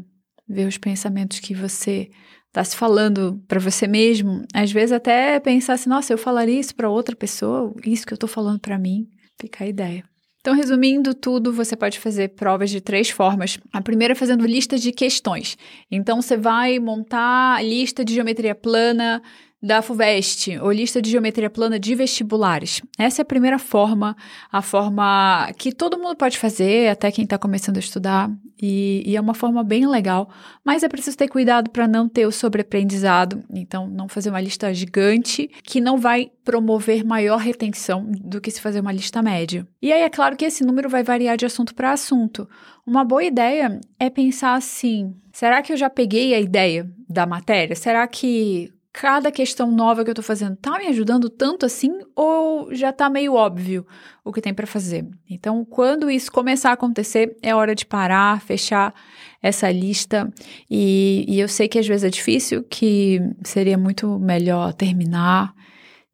Ver 0.47 0.67
os 0.67 0.77
pensamentos 0.77 1.39
que 1.39 1.53
você 1.53 2.09
está 2.47 2.63
se 2.63 2.75
falando 2.75 3.43
para 3.47 3.59
você 3.59 3.87
mesmo. 3.87 4.43
Às 4.53 4.71
vezes 4.71 4.91
até 4.91 5.39
pensar 5.39 5.73
assim, 5.73 5.89
nossa, 5.89 6.13
eu 6.13 6.17
falaria 6.17 6.59
isso 6.59 6.73
para 6.73 6.89
outra 6.89 7.15
pessoa, 7.15 7.73
isso 7.85 8.07
que 8.07 8.13
eu 8.13 8.15
estou 8.15 8.29
falando 8.29 8.59
para 8.59 8.79
mim. 8.79 9.07
Fica 9.39 9.63
a 9.63 9.67
ideia. 9.67 10.03
Então, 10.41 10.55
resumindo 10.55 11.13
tudo, 11.13 11.51
você 11.51 11.75
pode 11.75 11.99
fazer 11.99 12.29
provas 12.29 12.69
de 12.69 12.79
três 12.79 13.09
formas. 13.09 13.57
A 13.73 13.81
primeira 13.81 14.13
é 14.13 14.15
fazendo 14.15 14.45
lista 14.45 14.77
de 14.77 14.91
questões. 14.91 15.57
Então, 15.91 16.21
você 16.21 16.37
vai 16.37 16.79
montar 16.79 17.57
a 17.57 17.61
lista 17.61 18.05
de 18.05 18.13
geometria 18.13 18.55
plana 18.55 19.21
da 19.61 19.81
FUVEST, 19.81 20.57
ou 20.61 20.71
lista 20.71 21.01
de 21.01 21.09
geometria 21.09 21.49
plana 21.49 21.77
de 21.77 21.93
vestibulares. 21.93 22.81
Essa 22.97 23.21
é 23.21 23.23
a 23.23 23.25
primeira 23.25 23.59
forma, 23.59 24.15
a 24.49 24.61
forma 24.61 25.51
que 25.57 25.73
todo 25.73 25.99
mundo 25.99 26.15
pode 26.15 26.37
fazer, 26.37 26.89
até 26.89 27.11
quem 27.11 27.25
está 27.25 27.37
começando 27.37 27.75
a 27.75 27.81
estudar, 27.81 28.31
e, 28.61 29.03
e, 29.05 29.15
é 29.15 29.21
uma 29.21 29.33
forma 29.33 29.63
bem 29.63 29.87
legal, 29.87 30.29
mas 30.63 30.83
é 30.83 30.89
preciso 30.89 31.17
ter 31.17 31.27
cuidado 31.27 31.69
para 31.69 31.87
não 31.87 32.09
ter 32.09 32.25
o 32.25 32.31
sobreaprendizado, 32.31 33.43
então 33.53 33.87
não 33.87 34.09
fazer 34.09 34.29
uma 34.29 34.41
lista 34.41 34.73
gigante 34.73 35.49
que 35.63 35.79
não 35.79 35.97
vai 35.97 36.31
promover 36.43 37.05
maior 37.05 37.37
retenção 37.37 38.05
do 38.09 38.41
que 38.41 38.51
se 38.51 38.59
fazer 38.59 38.81
uma 38.81 38.91
lista 38.91 39.21
média. 39.21 39.67
E 39.81 39.93
aí 39.93 40.01
é 40.01 40.09
claro 40.09 40.35
que 40.35 40.45
esse 40.45 40.63
número 40.63 40.89
vai 40.89 41.03
variar 41.03 41.37
de 41.37 41.45
assunto 41.45 41.73
para 41.73 41.91
assunto. 41.91 42.49
Uma 42.85 43.03
boa 43.03 43.23
ideia 43.23 43.79
é 43.99 44.09
pensar 44.09 44.55
assim: 44.55 45.15
será 45.31 45.61
que 45.61 45.71
eu 45.71 45.77
já 45.77 45.89
peguei 45.89 46.33
a 46.33 46.39
ideia 46.39 46.89
da 47.07 47.25
matéria? 47.25 47.75
Será 47.75 48.07
que 48.07 48.73
cada 48.91 49.31
questão 49.31 49.71
nova 49.71 50.03
que 50.03 50.09
eu 50.09 50.15
tô 50.15 50.21
fazendo 50.21 50.55
tá 50.55 50.77
me 50.79 50.87
ajudando 50.87 51.29
tanto 51.29 51.65
assim 51.65 51.91
ou 52.15 52.73
já 52.73 52.91
tá 52.91 53.09
meio 53.09 53.33
óbvio 53.33 53.85
o 54.23 54.31
que 54.33 54.41
tem 54.41 54.53
para 54.53 54.67
fazer? 54.67 55.07
Então, 55.29 55.63
quando 55.63 56.09
isso 56.09 56.31
começar 56.31 56.71
a 56.71 56.73
acontecer, 56.73 57.35
é 57.41 57.53
hora 57.53 57.75
de 57.75 57.85
parar, 57.85 58.41
fechar 58.41 58.93
essa 59.41 59.71
lista. 59.71 60.31
E, 60.69 61.25
e 61.27 61.39
eu 61.39 61.47
sei 61.47 61.67
que 61.67 61.79
às 61.79 61.87
vezes 61.87 62.03
é 62.03 62.09
difícil, 62.09 62.63
que 62.63 63.19
seria 63.43 63.77
muito 63.77 64.19
melhor 64.19 64.73
terminar 64.73 65.53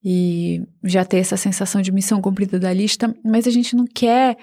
e 0.03 0.61
já 0.83 1.03
ter 1.03 1.17
essa 1.17 1.35
sensação 1.35 1.81
de 1.81 1.91
missão 1.91 2.21
cumprida 2.21 2.59
da 2.59 2.71
lista, 2.71 3.13
mas 3.23 3.47
a 3.47 3.51
gente 3.51 3.75
não 3.75 3.85
quer 3.85 4.37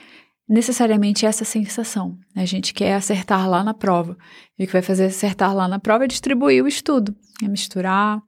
necessariamente 0.52 1.24
essa 1.24 1.46
sensação. 1.46 2.18
A 2.36 2.44
gente 2.44 2.74
quer 2.74 2.92
acertar 2.92 3.48
lá 3.48 3.64
na 3.64 3.72
prova. 3.72 4.18
E 4.58 4.64
o 4.64 4.66
que 4.66 4.72
vai 4.72 4.82
fazer 4.82 5.06
acertar 5.06 5.56
lá 5.56 5.66
na 5.66 5.78
prova 5.78 6.04
é 6.04 6.06
distribuir 6.06 6.62
o 6.62 6.68
estudo, 6.68 7.16
é 7.42 7.48
misturar 7.48 8.20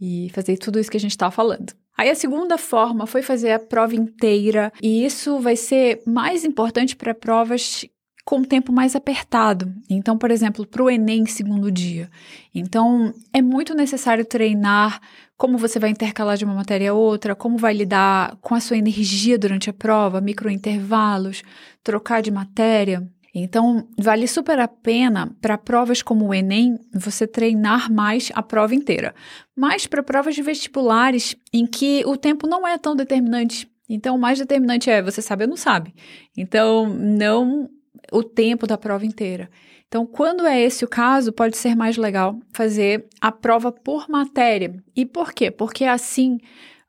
e 0.00 0.28
fazer 0.34 0.56
tudo 0.58 0.80
isso 0.80 0.90
que 0.90 0.96
a 0.96 1.00
gente 1.00 1.12
está 1.12 1.30
falando. 1.30 1.72
Aí 1.96 2.10
a 2.10 2.14
segunda 2.14 2.58
forma 2.58 3.06
foi 3.06 3.22
fazer 3.22 3.52
a 3.52 3.58
prova 3.58 3.94
inteira, 3.94 4.72
e 4.82 5.04
isso 5.04 5.38
vai 5.38 5.54
ser 5.54 6.02
mais 6.06 6.44
importante 6.44 6.96
para 6.96 7.14
provas 7.14 7.86
com 8.30 8.44
tempo 8.44 8.72
mais 8.72 8.94
apertado. 8.94 9.74
Então, 9.90 10.16
por 10.16 10.30
exemplo, 10.30 10.64
para 10.64 10.84
o 10.84 10.88
Enem 10.88 11.26
segundo 11.26 11.68
dia. 11.68 12.08
Então, 12.54 13.12
é 13.32 13.42
muito 13.42 13.74
necessário 13.74 14.24
treinar 14.24 15.00
como 15.36 15.58
você 15.58 15.80
vai 15.80 15.90
intercalar 15.90 16.36
de 16.36 16.44
uma 16.44 16.54
matéria 16.54 16.92
a 16.92 16.94
outra, 16.94 17.34
como 17.34 17.58
vai 17.58 17.74
lidar 17.74 18.36
com 18.40 18.54
a 18.54 18.60
sua 18.60 18.76
energia 18.76 19.36
durante 19.36 19.68
a 19.68 19.72
prova, 19.72 20.20
microintervalos, 20.20 21.42
trocar 21.82 22.22
de 22.22 22.30
matéria. 22.30 23.04
Então, 23.34 23.88
vale 23.98 24.28
super 24.28 24.60
a 24.60 24.68
pena 24.68 25.36
para 25.40 25.58
provas 25.58 26.00
como 26.00 26.28
o 26.28 26.32
Enem 26.32 26.78
você 26.94 27.26
treinar 27.26 27.90
mais 27.90 28.30
a 28.36 28.44
prova 28.44 28.76
inteira. 28.76 29.12
Mas 29.56 29.88
para 29.88 30.04
provas 30.04 30.36
de 30.36 30.42
vestibulares 30.42 31.34
em 31.52 31.66
que 31.66 32.04
o 32.06 32.16
tempo 32.16 32.46
não 32.46 32.64
é 32.64 32.78
tão 32.78 32.94
determinante. 32.94 33.68
Então, 33.88 34.14
o 34.14 34.20
mais 34.20 34.38
determinante 34.38 34.88
é 34.88 35.02
você 35.02 35.20
sabe 35.20 35.42
ou 35.42 35.50
não 35.50 35.56
sabe. 35.56 35.92
Então, 36.36 36.88
não 36.88 37.68
o 38.10 38.22
tempo 38.22 38.66
da 38.66 38.78
prova 38.78 39.06
inteira. 39.06 39.50
Então, 39.86 40.06
quando 40.06 40.46
é 40.46 40.60
esse 40.60 40.84
o 40.84 40.88
caso, 40.88 41.32
pode 41.32 41.56
ser 41.56 41.74
mais 41.74 41.96
legal 41.96 42.38
fazer 42.52 43.06
a 43.20 43.32
prova 43.32 43.72
por 43.72 44.08
matéria. 44.08 44.74
E 44.94 45.04
por 45.04 45.32
quê? 45.32 45.50
Porque 45.50 45.84
assim 45.84 46.38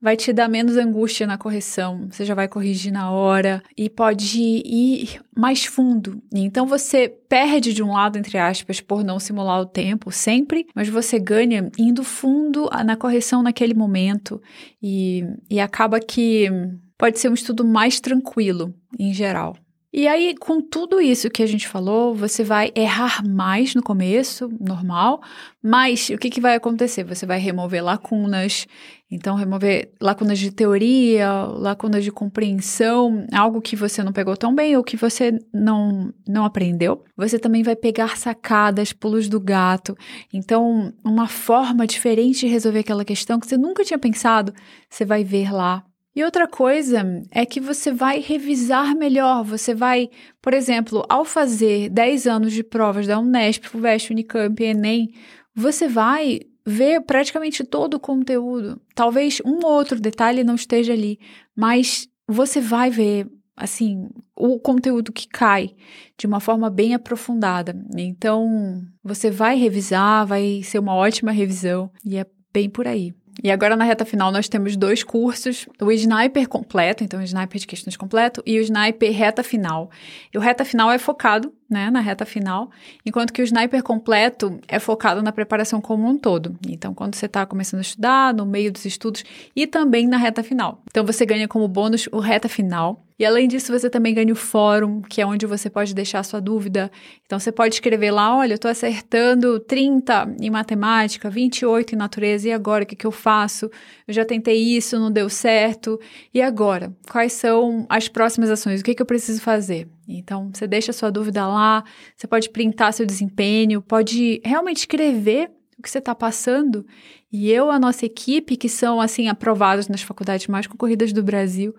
vai 0.02 0.18
te 0.18 0.34
dar 0.34 0.48
menos 0.48 0.78
angústia 0.78 1.28
na 1.28 1.38
correção, 1.38 2.08
você 2.10 2.26
já 2.26 2.34
vai 2.34 2.48
corrigir 2.48 2.92
na 2.92 3.12
hora 3.12 3.62
e 3.78 3.88
pode 3.88 4.42
ir 4.42 5.22
mais 5.38 5.64
fundo. 5.64 6.22
Então 6.34 6.66
você 6.66 7.08
perde 7.08 7.72
de 7.72 7.84
um 7.84 7.94
lado, 7.94 8.18
entre 8.18 8.38
aspas, 8.40 8.82
por 8.82 9.04
não 9.04 9.20
simular 9.20 9.62
o 9.62 9.66
tempo 9.66 10.12
sempre, 10.12 10.66
mas 10.74 10.90
você 10.90 11.20
ganha 11.20 11.70
indo 11.78 12.04
fundo 12.04 12.68
na 12.84 12.98
correção 12.98 13.44
naquele 13.44 13.76
momento 13.76 14.42
e, 14.82 15.24
e 15.50 15.60
acaba 15.60 16.00
que 16.00 16.50
pode 16.98 17.20
ser 17.20 17.30
um 17.30 17.36
estudo 17.36 17.64
mais 17.64 18.00
tranquilo 18.00 18.74
em 18.98 19.14
geral. 19.14 19.56
E 19.94 20.08
aí, 20.08 20.34
com 20.38 20.62
tudo 20.62 21.02
isso 21.02 21.30
que 21.30 21.44
a 21.44 21.46
gente 21.46 21.68
falou, 21.68 22.16
você 22.16 22.46
vai 22.46 22.72
errar 22.74 23.28
mais 23.28 23.76
no 23.76 23.84
começo, 23.84 24.50
normal, 24.58 25.22
mas 25.62 26.10
o 26.10 26.18
que, 26.18 26.30
que 26.30 26.40
vai 26.40 26.56
acontecer? 26.56 27.04
Você 27.04 27.26
vai 27.26 27.38
remover 27.40 27.84
lacunas, 27.84 28.66
então 29.12 29.36
remover 29.36 29.92
lacunas 30.00 30.40
de 30.40 30.50
teoria, 30.50 31.30
lacunas 31.44 32.06
de 32.06 32.12
compreensão, 32.12 33.28
algo 33.34 33.62
que 33.62 33.76
você 33.76 34.02
não 34.02 34.14
pegou 34.14 34.38
tão 34.38 34.56
bem 34.56 34.78
ou 34.78 34.84
que 34.84 34.96
você 34.96 35.38
não, 35.54 36.14
não 36.26 36.46
aprendeu. 36.46 37.04
Você 37.18 37.38
também 37.38 37.62
vai 37.62 37.76
pegar 37.76 38.18
sacadas, 38.18 38.94
pulos 38.94 39.28
do 39.28 39.42
gato. 39.42 39.98
Então, 40.34 40.94
uma 41.04 41.28
forma 41.28 41.86
diferente 41.86 42.40
de 42.40 42.48
resolver 42.48 42.80
aquela 42.80 43.04
questão 43.04 43.42
que 43.42 43.46
você 43.46 43.58
nunca 43.58 43.84
tinha 43.84 44.00
pensado, 44.00 44.54
você 44.90 45.04
vai 45.04 45.22
ver 45.26 45.52
lá 45.52 45.84
e 46.16 46.24
outra 46.24 46.48
coisa 46.48 47.04
é 47.32 47.46
que 47.46 47.60
você 47.60 47.92
vai 47.92 48.20
revisar 48.20 48.96
melhor, 48.96 49.44
você 49.44 49.74
vai, 49.74 50.10
por 50.42 50.54
exemplo, 50.54 51.06
ao 51.08 51.24
fazer 51.24 51.90
10 51.90 52.28
anos 52.28 52.54
de 52.54 52.64
provas 52.64 53.08
da 53.08 53.20
Unesp, 53.20 53.66
FUVEST, 53.68 54.12
Unicamp, 54.12 54.62
Enem, 54.62 55.14
você 55.56 55.88
vai 55.88 56.42
ver 56.66 57.02
praticamente 57.02 57.64
todo 57.64 57.96
o 57.96 58.00
conteúdo. 58.00 58.80
Talvez 58.94 59.42
um 59.46 59.60
ou 59.64 59.72
outro 59.72 60.00
detalhe 60.00 60.44
não 60.44 60.56
esteja 60.56 60.94
ali, 60.94 61.18
mas 61.56 62.08
você 62.28 62.60
vai 62.60 62.90
ver 62.90 63.28
assim, 63.56 64.10
o 64.36 64.60
conteúdo 64.60 65.12
que 65.12 65.28
cai 65.28 65.76
de 66.18 66.26
uma 66.26 66.40
forma 66.40 66.70
bem 66.70 66.96
aprofundada. 66.96 67.76
Então, 67.96 68.82
você 69.04 69.30
vai 69.30 69.56
revisar, 69.56 70.26
vai 70.26 70.62
ser 70.64 70.80
uma 70.80 70.96
ótima 70.96 71.32
revisão 71.32 71.92
e 72.04 72.18
é 72.18 72.26
bem 72.52 72.70
por 72.70 72.88
aí. 72.88 73.14
E 73.44 73.52
agora 73.52 73.76
na 73.76 73.84
reta 73.84 74.06
final 74.06 74.32
nós 74.32 74.48
temos 74.48 74.76
dois 74.76 75.04
cursos, 75.04 75.68
o 75.82 75.92
Sniper 75.92 76.48
completo, 76.48 77.04
então 77.04 77.20
o 77.20 77.24
Sniper 77.24 77.60
de 77.60 77.68
questões 77.68 77.98
completo, 77.98 78.42
e 78.46 78.60
o 78.60 78.62
Sniper 78.62 79.12
reta 79.12 79.44
final. 79.44 79.90
E 80.34 80.38
o 80.38 80.42
reta 80.42 80.64
final 80.64 80.92
é 80.92 80.98
focado, 80.98 81.52
né, 81.70 81.90
na 81.90 82.00
reta 82.02 82.26
final, 82.26 82.70
enquanto 83.06 83.32
que 83.32 83.42
o 83.42 83.46
Sniper 83.46 83.82
completo 83.82 84.60
é 84.68 84.78
focado 84.80 85.22
na 85.22 85.32
preparação 85.32 85.80
como 85.80 86.08
um 86.08 86.18
todo. 86.18 86.56
Então, 86.68 86.94
quando 86.94 87.16
você 87.16 87.26
está 87.26 87.46
começando 87.46 87.80
a 87.80 87.82
estudar, 87.82 88.34
no 88.34 88.46
meio 88.46 88.72
dos 88.72 88.86
estudos 88.86 89.24
e 89.56 89.66
também 89.66 90.08
na 90.08 90.18
reta 90.18 90.44
final. 90.44 90.82
Então, 90.90 91.06
você 91.06 91.26
ganha 91.26 91.48
como 91.48 91.68
bônus 91.68 92.08
o 92.12 92.20
reta 92.20 92.50
final, 92.50 93.02
e 93.22 93.26
além 93.26 93.48
disso, 93.48 93.72
você 93.72 93.88
também 93.88 94.16
ganha 94.16 94.34
o 94.34 94.36
fórum, 94.36 95.00
que 95.00 95.22
é 95.22 95.26
onde 95.28 95.46
você 95.46 95.70
pode 95.70 95.94
deixar 95.94 96.24
sua 96.24 96.42
dúvida. 96.42 96.92
Então, 97.24 97.38
você 97.38 97.52
pode 97.52 97.76
escrever 97.76 98.10
lá: 98.10 98.36
olha, 98.36 98.54
eu 98.54 98.56
estou 98.56 98.72
acertando 98.72 99.60
30 99.60 100.38
em 100.42 100.50
matemática, 100.50 101.30
28 101.30 101.94
em 101.94 101.98
natureza, 102.00 102.50
e 102.50 102.52
agora 102.52 102.84
o 102.84 102.88
que, 102.88 102.96
que 102.96 103.06
eu 103.06 103.12
faço? 103.12 103.70
Eu 104.08 104.14
já 104.16 104.26
tentei 104.26 104.58
isso, 104.58 104.98
não 104.98 105.12
deu 105.12 105.30
certo. 105.30 106.00
E 106.34 106.42
agora? 106.42 106.92
Quais 107.12 107.34
são 107.34 107.86
as 107.88 108.08
próximas 108.08 108.50
ações? 108.50 108.82
O 108.82 108.84
que, 108.84 108.96
que 108.96 109.02
eu 109.04 109.06
preciso 109.06 109.40
fazer? 109.40 109.88
Então, 110.08 110.50
você 110.52 110.66
deixa 110.66 110.92
sua 110.92 111.12
dúvida 111.12 111.48
lá, 111.48 111.84
você 112.18 112.26
pode 112.26 112.50
printar 112.50 112.92
seu 112.92 113.06
desempenho, 113.06 113.84
pode 113.84 114.42
realmente 114.44 114.78
escrever 114.78 115.52
o 115.78 115.84
que 115.84 115.92
você 115.92 116.00
está 116.00 116.16
passando. 116.16 116.84
E 117.32 117.52
eu, 117.52 117.70
a 117.70 117.80
nossa 117.80 118.04
equipe, 118.06 118.58
que 118.58 118.68
são, 118.68 119.00
assim, 119.00 119.28
aprovados 119.28 119.88
nas 119.88 120.02
faculdades 120.02 120.48
mais 120.48 120.66
concorridas 120.66 121.14
do 121.14 121.24
Brasil, 121.24 121.74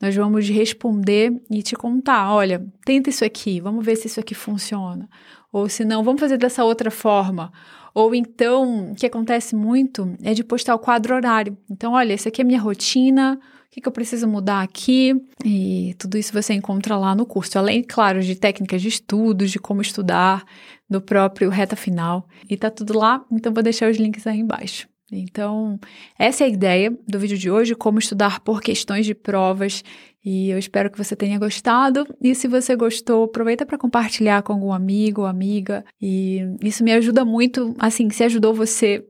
nós 0.00 0.14
vamos 0.14 0.48
responder 0.48 1.32
e 1.50 1.62
te 1.62 1.74
contar: 1.74 2.32
olha, 2.32 2.64
tenta 2.84 3.10
isso 3.10 3.24
aqui, 3.24 3.60
vamos 3.60 3.84
ver 3.84 3.96
se 3.96 4.06
isso 4.06 4.20
aqui 4.20 4.34
funciona. 4.34 5.08
Ou 5.52 5.68
se 5.68 5.84
não, 5.84 6.02
vamos 6.04 6.20
fazer 6.20 6.36
dessa 6.36 6.64
outra 6.64 6.90
forma. 6.90 7.52
Ou 7.94 8.14
então, 8.14 8.92
o 8.92 8.94
que 8.94 9.06
acontece 9.06 9.56
muito 9.56 10.14
é 10.22 10.34
de 10.34 10.44
postar 10.44 10.74
o 10.74 10.78
quadro 10.78 11.14
horário. 11.14 11.56
Então, 11.70 11.94
olha, 11.94 12.12
essa 12.12 12.28
aqui 12.28 12.42
é 12.42 12.44
a 12.44 12.46
minha 12.46 12.60
rotina, 12.60 13.40
o 13.66 13.70
que, 13.70 13.80
que 13.80 13.88
eu 13.88 13.92
preciso 13.92 14.28
mudar 14.28 14.60
aqui? 14.60 15.14
E 15.42 15.94
tudo 15.98 16.18
isso 16.18 16.30
você 16.30 16.52
encontra 16.52 16.98
lá 16.98 17.14
no 17.14 17.24
curso. 17.24 17.58
Além, 17.58 17.82
claro, 17.82 18.20
de 18.20 18.34
técnicas 18.34 18.82
de 18.82 18.88
estudos, 18.88 19.50
de 19.50 19.58
como 19.58 19.80
estudar, 19.80 20.44
do 20.90 21.00
próprio 21.00 21.48
reta 21.48 21.74
final. 21.74 22.28
E 22.50 22.56
tá 22.56 22.70
tudo 22.70 22.98
lá, 22.98 23.24
então 23.32 23.52
vou 23.54 23.62
deixar 23.62 23.90
os 23.90 23.96
links 23.96 24.26
aí 24.26 24.40
embaixo. 24.40 24.86
Então, 25.10 25.78
essa 26.18 26.42
é 26.42 26.46
a 26.46 26.50
ideia 26.50 26.96
do 27.06 27.18
vídeo 27.18 27.38
de 27.38 27.50
hoje, 27.50 27.74
como 27.74 27.98
estudar 27.98 28.40
por 28.40 28.60
questões 28.60 29.06
de 29.06 29.14
provas. 29.14 29.84
E 30.24 30.50
eu 30.50 30.58
espero 30.58 30.90
que 30.90 30.98
você 30.98 31.14
tenha 31.14 31.38
gostado. 31.38 32.06
E 32.20 32.34
se 32.34 32.48
você 32.48 32.74
gostou, 32.74 33.24
aproveita 33.24 33.64
para 33.64 33.78
compartilhar 33.78 34.42
com 34.42 34.52
algum 34.52 34.72
amigo 34.72 35.20
ou 35.20 35.26
amiga. 35.26 35.84
E 36.02 36.40
isso 36.60 36.82
me 36.82 36.92
ajuda 36.92 37.24
muito. 37.24 37.74
Assim, 37.78 38.10
se 38.10 38.24
ajudou 38.24 38.52
você, 38.52 39.06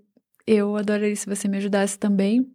eu 0.47 0.77
adoraria 0.77 1.17
se 1.17 1.27
você 1.27 1.49
me 1.49 1.57
ajudasse 1.57 1.99
também. 1.99 2.47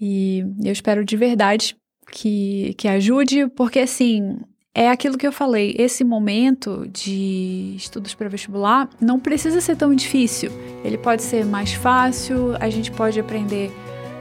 E 0.00 0.44
eu 0.64 0.72
espero 0.72 1.04
de 1.04 1.16
verdade 1.16 1.76
que, 2.10 2.74
que 2.76 2.88
ajude, 2.88 3.48
porque 3.48 3.78
assim, 3.78 4.36
é 4.76 4.90
aquilo 4.90 5.16
que 5.16 5.26
eu 5.26 5.32
falei, 5.32 5.74
esse 5.78 6.04
momento 6.04 6.86
de 6.92 7.72
estudos 7.78 8.12
para 8.12 8.28
vestibular 8.28 8.90
não 9.00 9.18
precisa 9.18 9.58
ser 9.58 9.74
tão 9.74 9.94
difícil. 9.94 10.52
Ele 10.84 10.98
pode 10.98 11.22
ser 11.22 11.46
mais 11.46 11.72
fácil, 11.72 12.54
a 12.60 12.68
gente 12.68 12.92
pode 12.92 13.18
aprender 13.18 13.72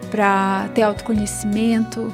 para 0.10 0.70
ter 0.74 0.84
autoconhecimento, 0.84 2.10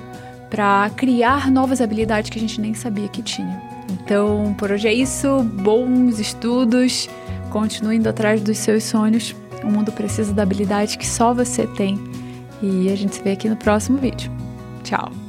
para 0.50 0.90
criar 0.98 1.52
novas 1.52 1.82
habilidades 1.82 2.32
que 2.32 2.40
a 2.40 2.42
gente 2.42 2.60
nem 2.60 2.74
sabia 2.74 3.08
que 3.08 3.22
tinha. 3.22 3.62
Então, 3.92 4.56
por 4.58 4.72
hoje 4.72 4.88
é 4.88 4.94
isso. 4.94 5.44
Bons 5.44 6.20
estudos. 6.20 7.08
Continue 7.52 7.98
indo 7.98 8.10
atrás 8.10 8.42
dos 8.42 8.58
seus 8.58 8.84
sonhos. 8.84 9.36
O 9.64 9.68
mundo 9.68 9.92
precisa 9.92 10.34
da 10.34 10.42
habilidade 10.42 10.98
que 10.98 11.06
só 11.06 11.32
você 11.32 11.68
tem. 11.68 12.00
E 12.60 12.90
a 12.92 12.96
gente 12.96 13.16
se 13.16 13.22
vê 13.22 13.34
aqui 13.34 13.48
no 13.48 13.56
próximo 13.56 14.00
vídeo. 14.00 14.32
Tchau! 14.84 15.21